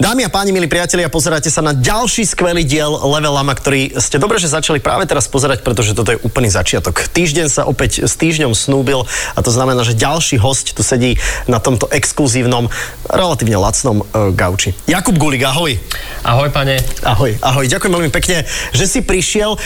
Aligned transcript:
Dámy 0.00 0.24
a 0.24 0.32
páni, 0.32 0.48
milí 0.48 0.64
priatelia, 0.64 1.12
pozeráte 1.12 1.52
sa 1.52 1.60
na 1.60 1.76
ďalší 1.76 2.24
skvelý 2.24 2.64
diel 2.64 2.88
Level 2.88 3.36
Lama, 3.36 3.52
ktorý 3.52 4.00
ste 4.00 4.16
dobre, 4.16 4.40
že 4.40 4.48
začali 4.48 4.80
práve 4.80 5.04
teraz 5.04 5.28
pozerať, 5.28 5.60
pretože 5.60 5.92
toto 5.92 6.16
je 6.16 6.22
úplný 6.24 6.48
začiatok. 6.48 7.04
Týždeň 7.12 7.52
sa 7.52 7.68
opäť 7.68 8.08
s 8.08 8.16
týždňom 8.16 8.56
snúbil 8.56 9.04
a 9.36 9.40
to 9.44 9.52
znamená, 9.52 9.84
že 9.84 9.92
ďalší 9.92 10.40
host 10.40 10.72
tu 10.72 10.80
sedí 10.80 11.20
na 11.44 11.60
tomto 11.60 11.84
exkluzívnom, 11.92 12.72
relatívne 13.12 13.60
lacnom 13.60 14.00
uh, 14.00 14.32
gauči. 14.32 14.72
Jakub 14.88 15.20
Gulik, 15.20 15.44
ahoj. 15.44 15.76
Ahoj, 16.24 16.48
pane. 16.48 16.80
Ahoj, 17.04 17.36
ahoj. 17.44 17.68
Ďakujem 17.68 17.92
veľmi 17.92 18.08
pekne, 18.08 18.48
že 18.72 18.88
si 18.88 19.04
prišiel. 19.04 19.60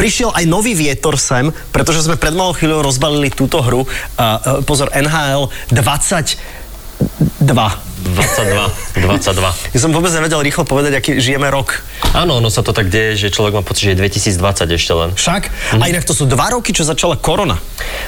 Prišiel 0.00 0.32
aj 0.32 0.48
nový 0.48 0.72
vietor 0.72 1.20
sem, 1.20 1.52
pretože 1.76 2.08
sme 2.08 2.16
pred 2.16 2.32
malou 2.32 2.56
chvíľou 2.56 2.88
rozbalili 2.88 3.28
túto 3.28 3.60
hru. 3.60 3.84
Uh, 3.84 4.64
pozor, 4.64 4.88
NHL 4.96 5.52
22. 7.18 7.88
22. 8.14 9.02
22. 9.02 9.74
Ja 9.74 9.78
som 9.82 9.90
vôbec 9.90 10.14
nevedel 10.14 10.38
rýchlo 10.38 10.62
povedať, 10.62 11.02
aký 11.02 11.10
žijeme 11.18 11.50
rok. 11.50 11.82
Áno, 12.14 12.38
ono 12.38 12.46
sa 12.46 12.62
to 12.62 12.70
tak 12.70 12.88
deje, 12.88 13.18
že 13.18 13.34
človek 13.34 13.58
má 13.58 13.62
pocit, 13.66 13.90
že 13.90 13.98
je 13.98 14.00
2020 14.06 14.70
ešte 14.70 14.92
len. 14.94 15.10
Však? 15.18 15.42
A 15.82 15.84
inak 15.90 16.06
to 16.06 16.14
sú 16.14 16.30
dva 16.30 16.54
roky, 16.54 16.70
čo 16.70 16.86
začala 16.86 17.18
korona. 17.18 17.58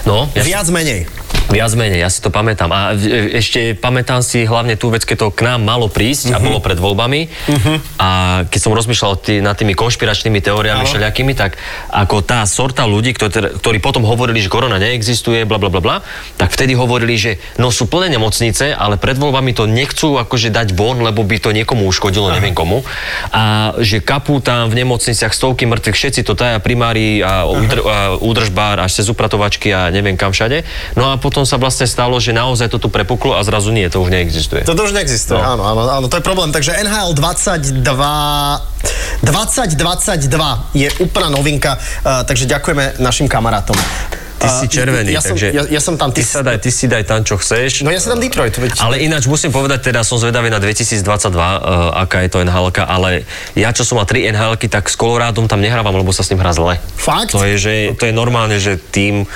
No, 0.06 0.30
ja 0.32 0.46
Viac 0.46 0.70
menej. 0.70 1.10
Viac 1.50 1.74
menej, 1.74 1.98
ja 1.98 2.06
si 2.06 2.22
to 2.22 2.30
pamätám. 2.30 2.70
A 2.70 2.94
e, 2.94 3.34
ešte 3.34 3.74
pamätám 3.74 4.22
si 4.22 4.46
hlavne 4.46 4.78
tú 4.78 4.86
vec, 4.88 5.02
keď 5.02 5.16
to 5.18 5.28
k 5.34 5.50
nám 5.50 5.66
malo 5.66 5.90
prísť 5.90 6.30
Mhm. 6.30 6.34
a 6.34 6.38
bolo 6.38 6.58
pred 6.62 6.78
voľbami. 6.78 7.20
A 7.98 8.10
keď 8.46 8.60
som 8.62 8.70
rozmýšľal 8.70 9.12
tý, 9.18 9.42
nad 9.42 9.58
tými 9.58 9.74
konšpiračnými 9.74 10.38
teóriami 10.38 10.86
Áno. 10.86 10.88
všelijakými, 10.88 11.34
tak 11.34 11.58
ako 11.90 12.22
tá 12.22 12.46
sorta 12.46 12.86
ľudí, 12.86 13.10
ktorí, 13.18 13.58
ktorí 13.58 13.78
potom 13.82 14.06
hovorili, 14.06 14.38
že 14.38 14.46
korona 14.46 14.78
neexistuje, 14.78 15.42
bla 15.42 15.58
bla 15.58 15.66
bla 15.68 15.82
bla, 15.82 15.96
tak 16.38 16.54
vtedy 16.54 16.78
hovorili, 16.78 17.18
že 17.18 17.30
no 17.58 17.74
sú 17.74 17.90
plné 17.90 18.14
nemocnice, 18.14 18.70
ale 18.70 18.94
pred 18.94 19.18
voľbami 19.18 19.50
to 19.50 19.66
nechcú 19.66 20.22
akože 20.22 20.54
dať 20.54 20.70
von, 20.72 21.02
lebo 21.02 21.26
by 21.26 21.42
to 21.42 21.50
niekomu 21.50 21.90
uškodilo, 21.90 22.30
neviem 22.30 22.54
komu. 22.54 22.86
A 23.34 23.74
že 23.82 23.98
kapú 23.98 24.38
tam 24.38 24.70
v 24.70 24.86
nemocniciach 24.86 25.34
stovky 25.34 25.66
mŕtvych, 25.66 25.98
všetci 25.98 26.20
to 26.22 26.38
taja 26.38 26.62
primári 26.62 27.18
a, 27.20 27.42
údr, 27.42 27.78
a 27.82 27.96
údržbár 28.22 28.78
až 28.78 29.02
cez 29.02 29.10
upratovačky 29.10 29.74
a 29.74 29.90
neviem 29.90 30.14
kam 30.14 30.30
všade. 30.30 30.62
No 30.94 31.10
a 31.10 31.18
potom 31.18 31.39
sa 31.44 31.60
vlastne 31.60 31.86
stalo, 31.86 32.16
že 32.18 32.32
naozaj 32.32 32.68
to 32.70 32.78
tu 32.78 32.88
prepuklo 32.88 33.36
a 33.36 33.40
zrazu 33.44 33.70
nie, 33.74 33.86
to 33.90 34.00
už 34.00 34.10
neexistuje. 34.10 34.64
Toto 34.64 34.84
už 34.86 34.92
neexistuje, 34.96 35.38
No. 35.40 35.56
áno, 35.56 35.62
áno, 35.62 35.82
áno, 35.88 36.06
to 36.08 36.18
je 36.18 36.24
problém. 36.24 36.50
Takže 36.52 36.76
NHL 36.80 37.12
22... 37.16 38.70
2022 39.20 39.76
je 40.72 40.88
úplná 41.04 41.28
novinka, 41.28 41.76
uh, 41.76 42.24
takže 42.24 42.48
ďakujeme 42.48 42.96
našim 43.04 43.28
kamarátom. 43.28 43.76
Ty 44.40 44.48
si 44.48 44.64
Uh, 44.64 44.72
červený, 44.72 45.12
ja 45.12 45.20
som, 45.20 45.36
takže... 45.36 45.52
ja, 45.52 45.68
ja 45.68 45.80
som 45.84 46.00
tam, 46.00 46.16
Ty, 46.16 46.24
sa 46.24 46.40
daj, 46.40 46.64
ty 46.64 46.72
si 46.72 46.88
daj 46.88 47.04
tam, 47.04 47.20
čo 47.20 47.36
chceš. 47.36 47.84
No 47.84 47.92
ja 47.92 48.00
si 48.00 48.08
dám 48.08 48.16
Detroit, 48.16 48.56
veď. 48.56 48.80
Ale 48.80 49.04
ináč 49.04 49.28
musím 49.28 49.52
povedať, 49.52 49.92
teda 49.92 50.00
som 50.00 50.16
zvedavý 50.16 50.48
na 50.48 50.56
2022, 50.56 51.04
uh, 51.04 52.00
aká 52.00 52.24
je 52.24 52.32
to 52.32 52.40
nhl 52.40 52.72
ale 52.72 53.28
ja, 53.52 53.68
čo 53.76 53.84
som 53.84 54.00
mal 54.00 54.08
3 54.08 54.32
nhl 54.32 54.56
tak 54.56 54.88
s 54.88 54.96
Colorádom 54.96 55.44
tam 55.44 55.60
nehrávam, 55.60 55.92
lebo 55.92 56.08
sa 56.08 56.24
s 56.24 56.32
ním 56.32 56.40
hrá 56.40 56.56
zle. 56.56 56.80
Fakt? 56.96 57.36
To 57.36 57.44
je, 57.44 57.60
že, 57.60 57.72
to 58.00 58.08
je 58.08 58.16
normálne, 58.16 58.56
že 58.56 58.80
tým... 58.80 59.28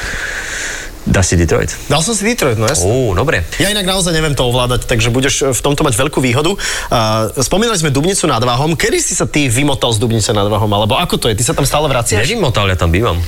Dá 1.04 1.20
si 1.20 1.36
Detroit. 1.36 1.68
Dal 1.92 2.00
som 2.00 2.16
si 2.16 2.24
Detroit, 2.24 2.56
no 2.56 2.64
jasne. 2.64 2.88
Ó, 2.88 3.12
dobre. 3.12 3.44
Ja 3.60 3.68
inak 3.68 3.84
naozaj 3.84 4.16
neviem 4.16 4.32
to 4.32 4.48
ovládať, 4.48 4.88
takže 4.88 5.12
budeš 5.12 5.52
v 5.52 5.60
tomto 5.60 5.84
mať 5.84 6.00
veľkú 6.00 6.16
výhodu. 6.24 6.56
Uh, 6.56 7.28
spomínali 7.44 7.76
sme 7.76 7.92
Dubnicu 7.92 8.24
nad 8.24 8.40
Váhom. 8.40 8.72
Kedy 8.72 8.98
si 9.04 9.12
sa 9.12 9.28
ty 9.28 9.52
vymotal 9.52 9.92
z 9.92 10.00
Dubnice 10.00 10.32
nad 10.32 10.48
Váhom? 10.48 10.70
Alebo 10.72 10.96
ako 10.96 11.20
to 11.20 11.28
je? 11.28 11.36
Ty 11.36 11.44
sa 11.44 11.52
tam 11.52 11.68
stále 11.68 11.92
vraciaš? 11.92 12.24
Nevymotal, 12.24 12.72
ja 12.72 12.76
tam 12.80 12.88
bývam. 12.88 13.20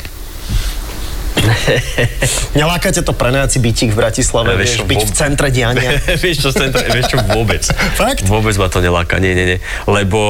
Neláka 2.58 2.88
ťa 2.90 3.02
to 3.04 3.12
prenajací 3.12 3.60
bytík 3.60 3.92
v 3.92 3.96
Bratislave, 3.96 4.56
Ja, 4.56 4.58
vieš 4.58 4.82
byť 4.82 5.02
v 5.04 5.12
centre 5.12 5.48
diania? 5.52 6.00
vieš 6.24 6.48
čo, 6.48 6.50
centra, 6.56 6.80
vieš 6.88 7.12
čo, 7.12 7.20
vôbec. 7.28 7.62
Fakt? 7.92 8.24
Vôbec 8.24 8.56
ma 8.56 8.72
to 8.72 8.80
neláka, 8.80 9.20
nie, 9.20 9.36
nie, 9.36 9.56
nie. 9.56 9.58
Lebo 9.84 10.20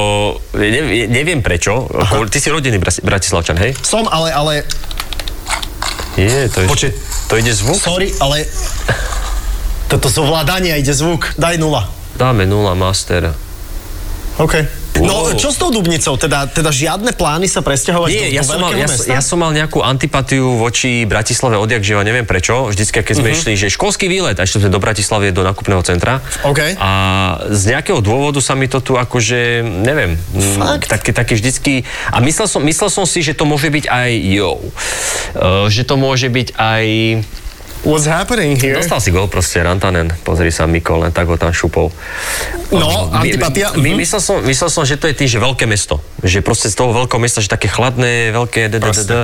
ne, 0.51 1.07
neviem 1.07 1.39
prečo. 1.39 1.87
Aha. 1.95 2.27
Ty 2.27 2.37
si 2.43 2.51
rodený 2.51 2.77
Brati- 2.77 3.03
Bratislavčan, 3.03 3.55
hej? 3.55 3.71
Som, 3.81 4.05
ale, 4.11 4.35
ale, 4.35 4.67
Je, 6.17 6.49
to, 6.49 6.65
je, 6.65 6.67
Počkej. 6.67 6.91
to 7.29 7.33
ide 7.37 7.53
zvuk? 7.53 7.77
sorry, 7.77 8.09
ale 8.17 8.41
toto 9.87 10.09
z 10.09 10.17
ovládania 10.17 10.75
ide 10.75 10.91
zvuk. 10.91 11.37
Daj 11.37 11.61
nula. 11.61 11.85
Dáme 12.17 12.49
0 12.49 12.73
master. 12.73 13.37
OK. 14.41 14.53
No, 15.03 15.33
čo 15.37 15.53
s 15.53 15.57
tou 15.59 15.69
Dubnicou? 15.69 16.17
Teda, 16.17 16.47
teda 16.49 16.73
žiadne 16.73 17.13
plány 17.13 17.45
sa 17.45 17.61
presťahovať 17.61 18.09
Nie, 18.09 18.29
do, 18.31 18.35
ja 18.39 18.43
do 18.43 18.49
som, 18.49 18.59
mal, 18.61 18.71
ja, 18.73 18.87
ja 18.89 19.21
som 19.21 19.37
mal 19.37 19.51
nejakú 19.53 19.83
antipatiu 19.83 20.57
voči 20.57 21.05
Bratislave 21.05 21.59
odjak 21.59 21.83
živa, 21.83 22.01
neviem 22.01 22.25
prečo. 22.25 22.69
Vždycky, 22.71 23.03
keď 23.03 23.15
sme 23.19 23.29
išli, 23.33 23.53
že 23.53 23.67
školský 23.69 24.09
výlet, 24.09 24.37
a 24.37 24.43
išli 24.45 24.65
sme 24.65 24.71
do 24.73 24.81
Bratislavy, 24.81 25.29
do 25.35 25.45
nakupného 25.45 25.81
centra. 25.85 26.23
OK. 26.47 26.77
A 26.81 26.91
z 27.51 27.75
nejakého 27.75 28.01
dôvodu 28.01 28.41
sa 28.41 28.57
mi 28.57 28.65
to 28.65 28.81
tu 28.81 28.97
akože, 28.97 29.61
neviem, 29.63 30.17
mm, 30.17 30.57
Fakt? 30.57 30.87
také, 30.89 31.11
také 31.13 31.33
vždycky... 31.37 31.85
A 32.09 32.23
myslel 32.23 32.47
som, 32.49 32.61
myslel 32.63 32.89
som 32.89 33.05
si, 33.05 33.21
že 33.21 33.37
to 33.37 33.45
môže 33.45 33.69
byť 33.69 33.85
aj, 33.85 34.11
jo, 34.33 34.51
uh, 34.57 35.67
že 35.69 35.85
to 35.85 35.95
môže 35.99 36.27
byť 36.31 36.47
aj... 36.57 36.85
What's 37.85 38.09
happening 38.09 38.57
here? 38.57 38.79
Dostal 38.81 38.97
si 38.97 39.13
gol 39.13 39.29
proste, 39.29 39.61
Rantanen, 39.61 40.09
pozri 40.25 40.49
sa, 40.49 40.65
Mikol, 40.65 41.05
len 41.05 41.13
tak 41.13 41.29
ho 41.29 41.37
tam 41.37 41.53
šupol. 41.53 41.93
No, 42.73 43.07
My- 43.13 43.31
antipatia. 43.31 43.71
My, 43.77 43.95
mhm. 43.95 43.99
myslel, 44.01 44.21
som, 44.21 44.35
myslel 44.43 44.69
som, 44.73 44.83
že 44.83 44.97
to 44.99 45.07
je 45.07 45.15
tým, 45.15 45.29
že 45.29 45.39
veľké 45.39 45.63
mesto. 45.69 46.01
Že 46.19 46.41
proste 46.43 46.67
z 46.67 46.75
toho 46.75 46.91
veľkého 46.91 47.21
mesta, 47.21 47.39
že 47.39 47.47
také 47.47 47.69
chladné, 47.71 48.33
veľké... 48.35 48.73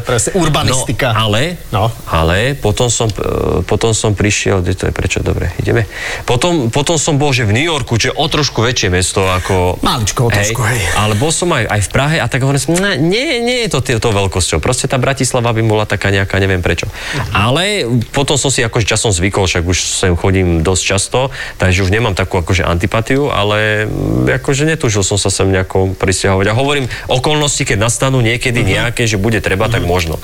presne, 0.06 0.32
urbanistika. 0.38 1.12
No, 1.12 1.28
ale, 1.28 1.42
No. 1.74 1.90
ale 2.08 2.54
potom 2.56 2.88
som, 2.88 3.10
e, 3.12 3.66
potom 3.66 3.92
som 3.92 4.16
prišiel, 4.16 4.62
kde 4.64 4.74
to 4.78 4.84
je, 4.88 4.94
prečo, 4.96 5.20
dobre, 5.20 5.52
ideme. 5.60 5.90
Potom, 6.24 6.70
potom 6.72 6.96
som 6.96 7.18
bol, 7.20 7.34
že 7.36 7.44
v 7.44 7.58
New 7.58 7.66
Yorku, 7.68 7.98
je 8.00 8.12
o 8.14 8.26
trošku 8.28 8.64
väčšie 8.64 8.92
mesto 8.92 9.24
ako... 9.28 9.80
Maličko 9.84 10.28
o 10.28 10.30
trošku, 10.32 10.62
hej. 10.68 10.80
Ale 11.00 11.16
bol 11.16 11.32
som 11.32 11.52
aj, 11.52 11.68
aj 11.68 11.82
v 11.84 11.90
Prahe 11.92 12.18
a 12.20 12.28
tak 12.28 12.44
hovorím, 12.44 12.60
som, 12.60 12.76
"Ne, 12.76 13.00
nie, 13.00 13.40
nie 13.44 13.68
je 13.68 13.70
to 13.76 13.80
to 14.04 14.10
veľkosťou. 14.12 14.60
Proste 14.60 14.92
tá 14.92 15.00
Bratislava 15.00 15.56
by 15.56 15.64
bola 15.64 15.88
taká 15.88 16.12
nejaká, 16.12 16.36
neviem 16.44 16.60
prečo. 16.60 16.88
Ale 17.32 17.88
potom 18.12 18.36
som 18.44 18.52
si 18.52 18.60
akože 18.60 18.84
časom 18.84 19.16
zvykol, 19.16 19.48
však 19.48 19.64
už 19.64 19.78
sem 19.80 20.14
chodím 20.20 20.60
dosť 20.60 20.84
často, 20.84 21.20
takže 21.56 21.88
už 21.88 21.96
nemám 21.96 22.12
takú 22.12 22.36
akože 22.36 22.68
antipatiu, 22.68 23.32
ale 23.32 23.88
akože 24.28 24.68
netúžil 24.68 25.08
som 25.08 25.16
sa 25.16 25.32
sem 25.32 25.48
nejako 25.48 25.96
prisťahovať. 25.96 26.52
A 26.52 26.54
hovorím, 26.54 26.92
okolnosti, 27.08 27.64
keď 27.64 27.80
nastanú 27.80 28.20
niekedy 28.20 28.60
Mhm. 28.60 28.68
nejaké, 28.68 29.08
že 29.08 29.16
bude 29.16 29.40
treba, 29.40 29.72
tak 29.72 29.88
možno. 29.88 30.20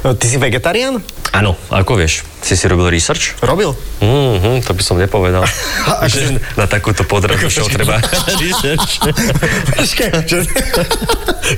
Ty 0.00 0.24
si 0.24 0.40
vegetarián? 0.40 1.04
Áno, 1.30 1.60
ako 1.68 2.00
vieš, 2.00 2.24
si 2.40 2.56
si 2.56 2.64
robil 2.64 2.88
research? 2.88 3.36
Robil. 3.44 3.76
Mhm, 4.00 4.64
to 4.64 4.72
by 4.72 4.82
som 4.82 4.96
nepovedal. 4.96 5.44
že 6.12 6.40
na 6.56 6.64
takúto 6.64 7.04
podradnú 7.04 7.52
show 7.52 7.68
treba 7.68 8.00
research. 8.40 9.02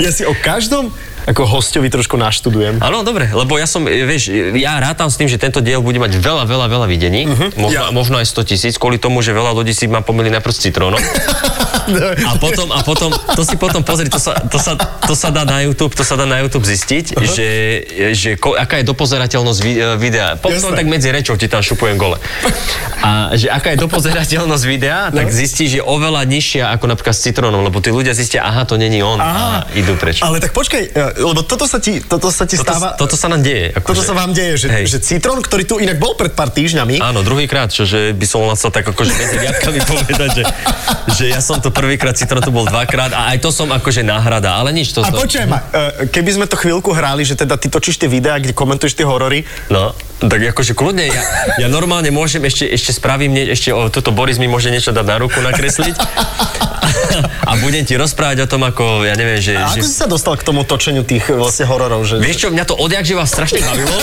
Ja 0.01 0.11
si 0.11 0.25
o 0.25 0.35
každom 0.35 0.91
ako 1.25 1.43
hostovi 1.49 1.89
trošku 1.89 2.21
naštudujem. 2.21 2.81
Áno, 2.85 3.01
dobre, 3.01 3.33
lebo 3.33 3.57
ja 3.57 3.65
som, 3.65 3.89
e, 3.89 4.05
vieš, 4.05 4.29
ja 4.57 4.77
rátam 4.77 5.09
s 5.09 5.17
tým, 5.17 5.29
že 5.29 5.41
tento 5.41 5.65
diel 5.65 5.81
bude 5.81 5.97
mať 5.97 6.21
veľa, 6.21 6.45
veľa, 6.45 6.67
veľa 6.69 6.87
videní, 6.89 7.25
možno, 7.57 7.73
Ja. 7.73 7.89
možno 7.91 8.21
aj 8.21 8.29
100 8.29 8.45
tisíc, 8.45 8.75
kvôli 8.77 9.01
tomu, 9.01 9.25
že 9.25 9.33
veľa 9.33 9.57
ľudí 9.57 9.73
si 9.73 9.89
ma 9.89 10.05
pomýli 10.05 10.29
najprv 10.29 10.53
s 10.53 10.61
citrónom. 10.61 11.01
A 11.85 12.41
potom, 12.41 12.73
a 12.73 12.81
potom, 12.81 13.13
to 13.13 13.45
si 13.45 13.61
potom 13.61 13.85
pozri, 13.85 14.09
to 14.09 14.17
sa, 14.17 14.33
to 14.49 14.57
sa, 14.57 14.73
to 15.05 15.13
sa 15.13 15.29
dá 15.29 15.45
na 15.45 15.61
YouTube, 15.61 15.93
to 15.93 16.01
sa 16.01 16.17
dá 16.17 16.25
na 16.25 16.41
YouTube 16.41 16.65
zistiť, 16.65 17.13
že, 17.21 17.49
že 18.17 18.31
ko, 18.41 18.57
aká 18.57 18.81
je 18.81 18.89
dopozerateľnosť 18.89 19.61
e, 19.61 19.69
videa. 20.01 20.41
Potom 20.41 20.73
tak 20.73 20.87
medzi 20.89 21.13
rečou 21.13 21.37
ti 21.37 21.45
tam 21.45 21.61
šupujem 21.61 22.01
gole. 22.01 22.17
A 23.05 23.37
že 23.37 23.53
aká 23.53 23.77
je 23.77 23.85
dopozerateľnosť 23.85 24.65
videa, 24.65 25.13
tak 25.13 25.29
zistí, 25.29 25.69
že 25.69 25.77
je 25.81 25.85
oveľa 25.85 26.25
nižšia 26.25 26.73
ako 26.73 26.89
napríklad 26.89 27.13
s 27.13 27.21
citrónom, 27.21 27.61
lebo 27.61 27.85
tí 27.85 27.93
ľudia 27.93 28.17
zistia, 28.17 28.49
aha, 28.49 28.65
to 28.65 28.81
není 28.81 29.05
on 29.05 29.21
a 29.21 29.69
idú 29.77 29.93
preč. 30.01 30.25
Ale 30.25 30.41
tak 30.41 30.57
počkaj, 30.57 30.83
e, 30.89 31.14
lebo 31.17 31.43
toto 31.43 31.65
sa 31.65 31.79
ti, 31.79 31.99
toto 31.99 32.29
sa 32.29 32.45
ti 32.45 32.55
Toto, 32.55 32.67
stáva... 32.67 32.89
toto 32.95 33.15
sa 33.15 33.27
nám 33.27 33.41
deje. 33.41 33.71
Toto 33.73 33.95
akože. 33.95 34.03
sa 34.03 34.15
vám 34.15 34.31
deje, 34.31 34.55
že, 34.57 34.69
Hej. 34.69 34.85
že 34.91 34.99
citrón, 35.01 35.39
ktorý 35.39 35.63
tu 35.63 35.79
inak 35.79 35.97
bol 35.97 36.15
pred 36.15 36.31
pár 36.31 36.51
týždňami, 36.51 36.99
Áno, 36.99 37.23
druhýkrát, 37.23 37.71
čože 37.71 38.13
by 38.13 38.27
som 38.27 38.47
sa 38.55 38.69
tak 38.69 38.87
akože 38.87 39.13
medzi 39.13 39.37
riadkami 39.39 39.79
povedať, 39.83 40.31
že, 40.35 40.45
že 41.15 41.25
ja 41.31 41.39
som 41.39 41.59
to 41.59 41.71
prvýkrát, 41.71 42.15
citrón 42.15 42.41
tu 42.41 42.51
bol 42.51 42.65
dvakrát 42.65 43.11
a 43.11 43.33
aj 43.33 43.39
to 43.41 43.51
som 43.51 43.71
akože 43.71 44.03
náhrada, 44.03 44.57
ale 44.57 44.71
nič 44.71 44.93
to... 44.93 45.03
A 45.03 45.11
to 45.11 45.21
počujem, 45.21 45.51
e, 45.51 45.59
keby 46.09 46.31
sme 46.33 46.47
to 46.47 46.55
chvíľku 46.55 46.91
hrali, 46.91 47.23
že 47.23 47.35
teda 47.35 47.55
ty 47.55 47.67
točíš 47.67 47.97
tie 47.97 48.09
videá, 48.09 48.39
kde 48.39 48.53
komentuješ 48.53 48.95
tie 48.95 49.07
horory, 49.07 49.47
No, 49.67 49.91
tak 50.29 50.41
akože 50.55 50.73
kľudne, 50.77 51.07
ja, 51.09 51.23
ja 51.61 51.69
normálne 51.69 52.11
môžem, 52.13 52.45
ešte, 52.45 52.69
ešte 52.69 52.91
spravím, 52.97 53.35
nie, 53.35 53.45
ešte 53.49 53.71
o, 53.73 53.89
toto 53.89 54.11
Boris 54.11 54.39
mi 54.41 54.47
môže 54.47 54.69
niečo 54.71 54.91
dať 54.91 55.07
na 55.07 55.17
ruku 55.21 55.39
nakresliť. 55.41 55.95
a 57.49 57.53
budem 57.63 57.85
ti 57.87 57.95
rozprávať 57.95 58.45
o 58.45 58.47
tom, 58.51 58.67
ako, 58.67 59.07
ja 59.07 59.15
neviem, 59.15 59.39
že... 59.39 59.55
A 59.55 59.71
že... 59.71 59.81
ako 59.81 59.87
si 59.87 59.97
sa 59.97 60.09
dostal 60.11 60.35
k 60.37 60.43
tomu 60.43 60.67
točeniu 60.67 61.07
tých 61.07 61.29
vlastne 61.31 61.67
hororov? 61.69 62.03
Že... 62.05 62.21
Vieš 62.21 62.37
čo, 62.37 62.49
mňa 62.51 62.65
to 62.67 62.75
odjak 62.77 63.05
živa 63.07 63.25
strašne 63.27 63.61
bavilo. 63.63 63.97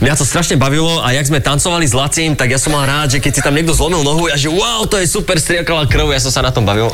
Mňa 0.00 0.14
to 0.16 0.24
strašne 0.24 0.56
bavilo 0.56 1.04
a 1.04 1.12
jak 1.12 1.28
sme 1.28 1.44
tancovali 1.44 1.84
s 1.84 1.92
Lacím, 1.92 2.32
tak 2.32 2.48
ja 2.48 2.56
som 2.56 2.72
mal 2.72 2.88
rád, 2.88 3.12
že 3.12 3.18
keď 3.20 3.32
si 3.36 3.40
tam 3.44 3.52
niekto 3.52 3.76
zlomil 3.76 4.00
nohu 4.00 4.32
a 4.32 4.36
že 4.40 4.48
wow, 4.48 4.88
to 4.88 4.96
je 4.96 5.04
super, 5.04 5.36
striekala 5.36 5.84
krv, 5.84 6.08
ja 6.08 6.20
som 6.24 6.32
sa 6.32 6.40
na 6.40 6.48
tom 6.48 6.64
bavil. 6.64 6.88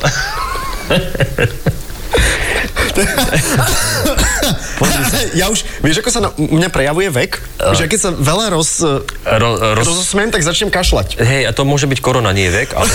ja 5.40 5.48
už, 5.52 5.64
vieš, 5.84 6.00
ako 6.00 6.10
sa 6.10 6.20
na, 6.24 6.30
mňa 6.36 6.68
prejavuje 6.72 7.10
vek? 7.12 7.40
Že 7.76 7.88
keď 7.88 8.00
sa 8.00 8.10
veľa 8.12 8.50
roz, 8.52 8.80
Ro, 9.24 9.56
roz... 9.76 9.84
rozosmiem, 9.84 10.30
tak 10.32 10.42
začnem 10.44 10.70
kašľať. 10.72 11.16
Hej, 11.20 11.46
a 11.48 11.52
to 11.52 11.64
môže 11.68 11.86
byť 11.88 12.00
korona, 12.00 12.32
nie 12.32 12.48
vek, 12.48 12.72
ale... 12.72 12.88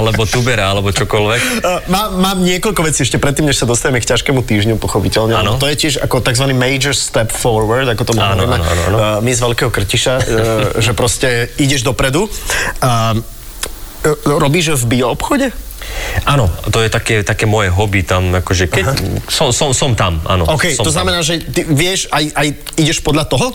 alebo 0.00 0.26
tubera, 0.26 0.72
alebo 0.72 0.90
čokoľvek. 0.90 1.62
Uh, 1.62 1.80
mám, 1.92 2.16
mám 2.18 2.38
niekoľko 2.40 2.82
vecí 2.82 3.04
ešte 3.04 3.20
predtým, 3.20 3.46
než 3.46 3.56
sa 3.62 3.66
dostaneme 3.68 4.00
k 4.00 4.06
ťažkému 4.08 4.42
týždňu, 4.42 4.76
pochopiteľne. 4.80 5.36
Áno. 5.36 5.60
To 5.60 5.68
je 5.68 5.76
tiež 5.76 6.00
ako 6.02 6.24
tzv. 6.24 6.50
major 6.56 6.96
step 6.96 7.30
forward, 7.30 7.88
ako 7.88 8.04
to 8.08 8.12
hovoríme. 8.16 8.56
Uh, 8.58 9.20
my 9.20 9.32
z 9.32 9.40
veľkého 9.40 9.70
krtiša, 9.70 10.14
uh, 10.18 10.24
že 10.84 10.92
proste 10.96 11.52
ideš 11.60 11.84
dopredu. 11.86 12.26
Uh, 12.26 12.30
uh, 12.82 13.16
robíš 14.40 14.74
v 14.82 14.98
bioobchode? 14.98 15.52
Áno, 16.28 16.46
to 16.70 16.78
je 16.84 16.88
také, 16.92 17.26
také 17.26 17.44
moje 17.48 17.72
hobby 17.72 18.06
tam, 18.06 18.30
akože 18.32 18.70
keď... 18.70 18.84
Som, 19.26 19.50
som, 19.50 19.74
som 19.74 19.92
tam, 19.98 20.22
áno. 20.28 20.46
OK, 20.46 20.76
to 20.78 20.90
znamená, 20.92 21.24
že 21.24 21.42
ty 21.42 21.66
vieš, 21.66 22.06
aj, 22.12 22.24
aj 22.36 22.48
ideš 22.78 23.02
podľa 23.02 23.26
toho? 23.26 23.46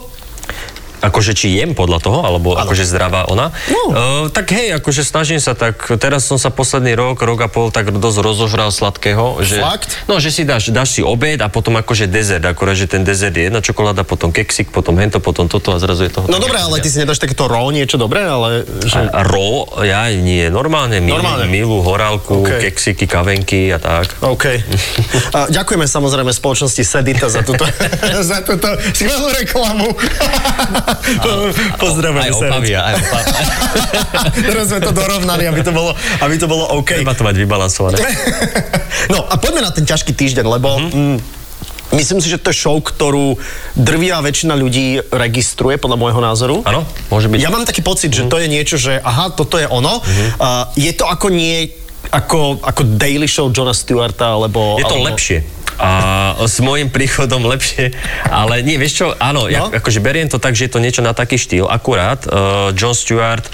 Akože 0.98 1.38
či 1.38 1.62
jem 1.62 1.78
podľa 1.78 2.02
toho, 2.02 2.20
alebo 2.26 2.58
Áno. 2.58 2.66
akože 2.66 2.84
zdravá 2.90 3.30
ona. 3.30 3.54
No. 3.70 3.84
Uh, 3.90 4.26
tak 4.34 4.50
hej, 4.54 4.74
akože 4.82 5.06
snažím 5.06 5.38
sa 5.38 5.54
tak, 5.54 5.78
teraz 6.02 6.26
som 6.26 6.42
sa 6.42 6.50
posledný 6.50 6.98
rok, 6.98 7.22
rok 7.22 7.40
a 7.46 7.50
pol 7.50 7.70
tak 7.70 7.94
dosť 7.94 8.18
rozožral 8.26 8.74
sladkého. 8.74 9.42
Že, 9.46 9.58
Fakt? 9.62 9.90
No, 10.10 10.18
že 10.18 10.34
si 10.34 10.42
dáš, 10.42 10.74
dáš 10.74 10.98
si 10.98 11.02
obed 11.06 11.38
a 11.38 11.48
potom 11.54 11.78
akože 11.78 12.10
dezert, 12.10 12.46
akorát, 12.50 12.74
že 12.74 12.90
ten 12.90 13.06
dezert 13.06 13.38
je 13.38 13.50
jedna 13.50 13.62
čokoláda, 13.62 14.02
potom 14.02 14.34
keksik, 14.34 14.74
potom 14.74 14.98
hento, 14.98 15.22
potom 15.22 15.46
toto 15.46 15.74
a 15.74 15.78
zrazu 15.78 16.10
je 16.10 16.12
toho. 16.18 16.26
No 16.26 16.42
dobré, 16.42 16.58
ale 16.58 16.82
ty 16.82 16.90
si 16.90 16.98
nedáš 16.98 17.22
takéto 17.22 17.46
raw 17.46 17.66
niečo 17.70 18.02
dobré, 18.02 18.26
ale... 18.26 18.66
Že... 18.66 19.14
A 19.14 19.22
ro, 19.22 19.70
ja 19.86 20.10
nie, 20.10 20.50
normálne, 20.50 20.98
milú, 20.98 21.22
Normálne. 21.22 21.46
milú 21.46 21.78
horálku, 21.86 22.42
OK. 22.42 22.58
keksiky, 22.70 23.06
kavenky 23.06 23.70
a 23.70 23.78
tak. 23.78 24.18
OK. 24.26 24.46
A 25.36 25.40
ďakujeme 25.54 25.86
samozrejme 25.86 26.34
spoločnosti 26.34 26.82
Sedita 26.82 27.30
za 27.30 27.46
túto, 27.46 27.68
za 28.30 28.42
túto 28.42 28.68
skvelú 28.96 29.30
reklamu. 29.36 29.88
Pozdravujeme 31.84 32.28
Aj 32.28 32.34
opavia, 32.34 32.80
aj 32.84 32.94
opavia. 33.02 33.40
Teraz 34.52 34.66
sme 34.72 34.80
to 34.80 34.92
dorovnali, 34.96 35.44
aby 35.48 35.62
to 35.64 35.72
bolo, 35.76 35.92
aby 36.24 36.36
to 36.40 36.48
bolo 36.48 36.64
OK. 36.80 37.04
Treba 37.04 37.16
to 37.18 37.26
mať 37.28 37.36
vybalansované. 37.38 37.98
No 39.08 39.24
a 39.24 39.40
poďme 39.40 39.64
na 39.64 39.72
ten 39.72 39.88
ťažký 39.88 40.12
týždeň, 40.12 40.44
lebo 40.58 40.84
mm, 40.84 41.18
myslím 41.96 42.20
si, 42.20 42.28
že 42.28 42.42
to 42.42 42.52
je 42.52 42.60
show, 42.60 42.76
ktorú 42.76 43.40
drvia 43.72 44.20
väčšina 44.20 44.52
ľudí 44.52 45.00
registruje, 45.08 45.80
podľa 45.80 45.96
môjho 45.96 46.20
názoru. 46.20 46.56
Áno, 46.68 46.84
môže 47.08 47.32
byť. 47.32 47.40
Ja 47.40 47.48
mám 47.48 47.64
taký 47.64 47.86
pocit, 47.86 48.12
že 48.12 48.28
to 48.28 48.36
je 48.36 48.52
niečo, 48.52 48.76
že 48.76 49.00
aha, 49.00 49.32
toto 49.32 49.56
je 49.56 49.70
ono. 49.70 50.04
Uh, 50.04 50.68
je 50.76 50.92
to 50.92 51.08
ako 51.08 51.32
nie 51.32 51.72
ako, 52.12 52.60
ako 52.64 52.82
Daily 52.96 53.28
Show 53.28 53.52
Johna 53.52 53.76
Stewarta, 53.76 54.36
alebo... 54.40 54.80
Je 54.80 54.86
to 54.88 54.96
alebo... 54.96 55.08
lepšie. 55.12 55.57
A 55.78 55.92
s 56.50 56.58
môjim 56.58 56.90
príchodom 56.90 57.46
lepšie, 57.46 57.94
ale 58.34 58.66
nie, 58.66 58.82
vieš 58.82 59.04
čo, 59.04 59.08
áno, 59.18 59.46
no? 59.46 59.52
ja, 59.52 59.70
akože 59.70 60.02
beriem 60.02 60.26
to 60.26 60.42
tak, 60.42 60.58
že 60.58 60.66
je 60.66 60.72
to 60.74 60.82
niečo 60.82 61.06
na 61.06 61.14
taký 61.14 61.38
štýl, 61.38 61.70
akurát, 61.70 62.26
uh, 62.26 62.74
John 62.74 62.98
Stewart, 62.98 63.46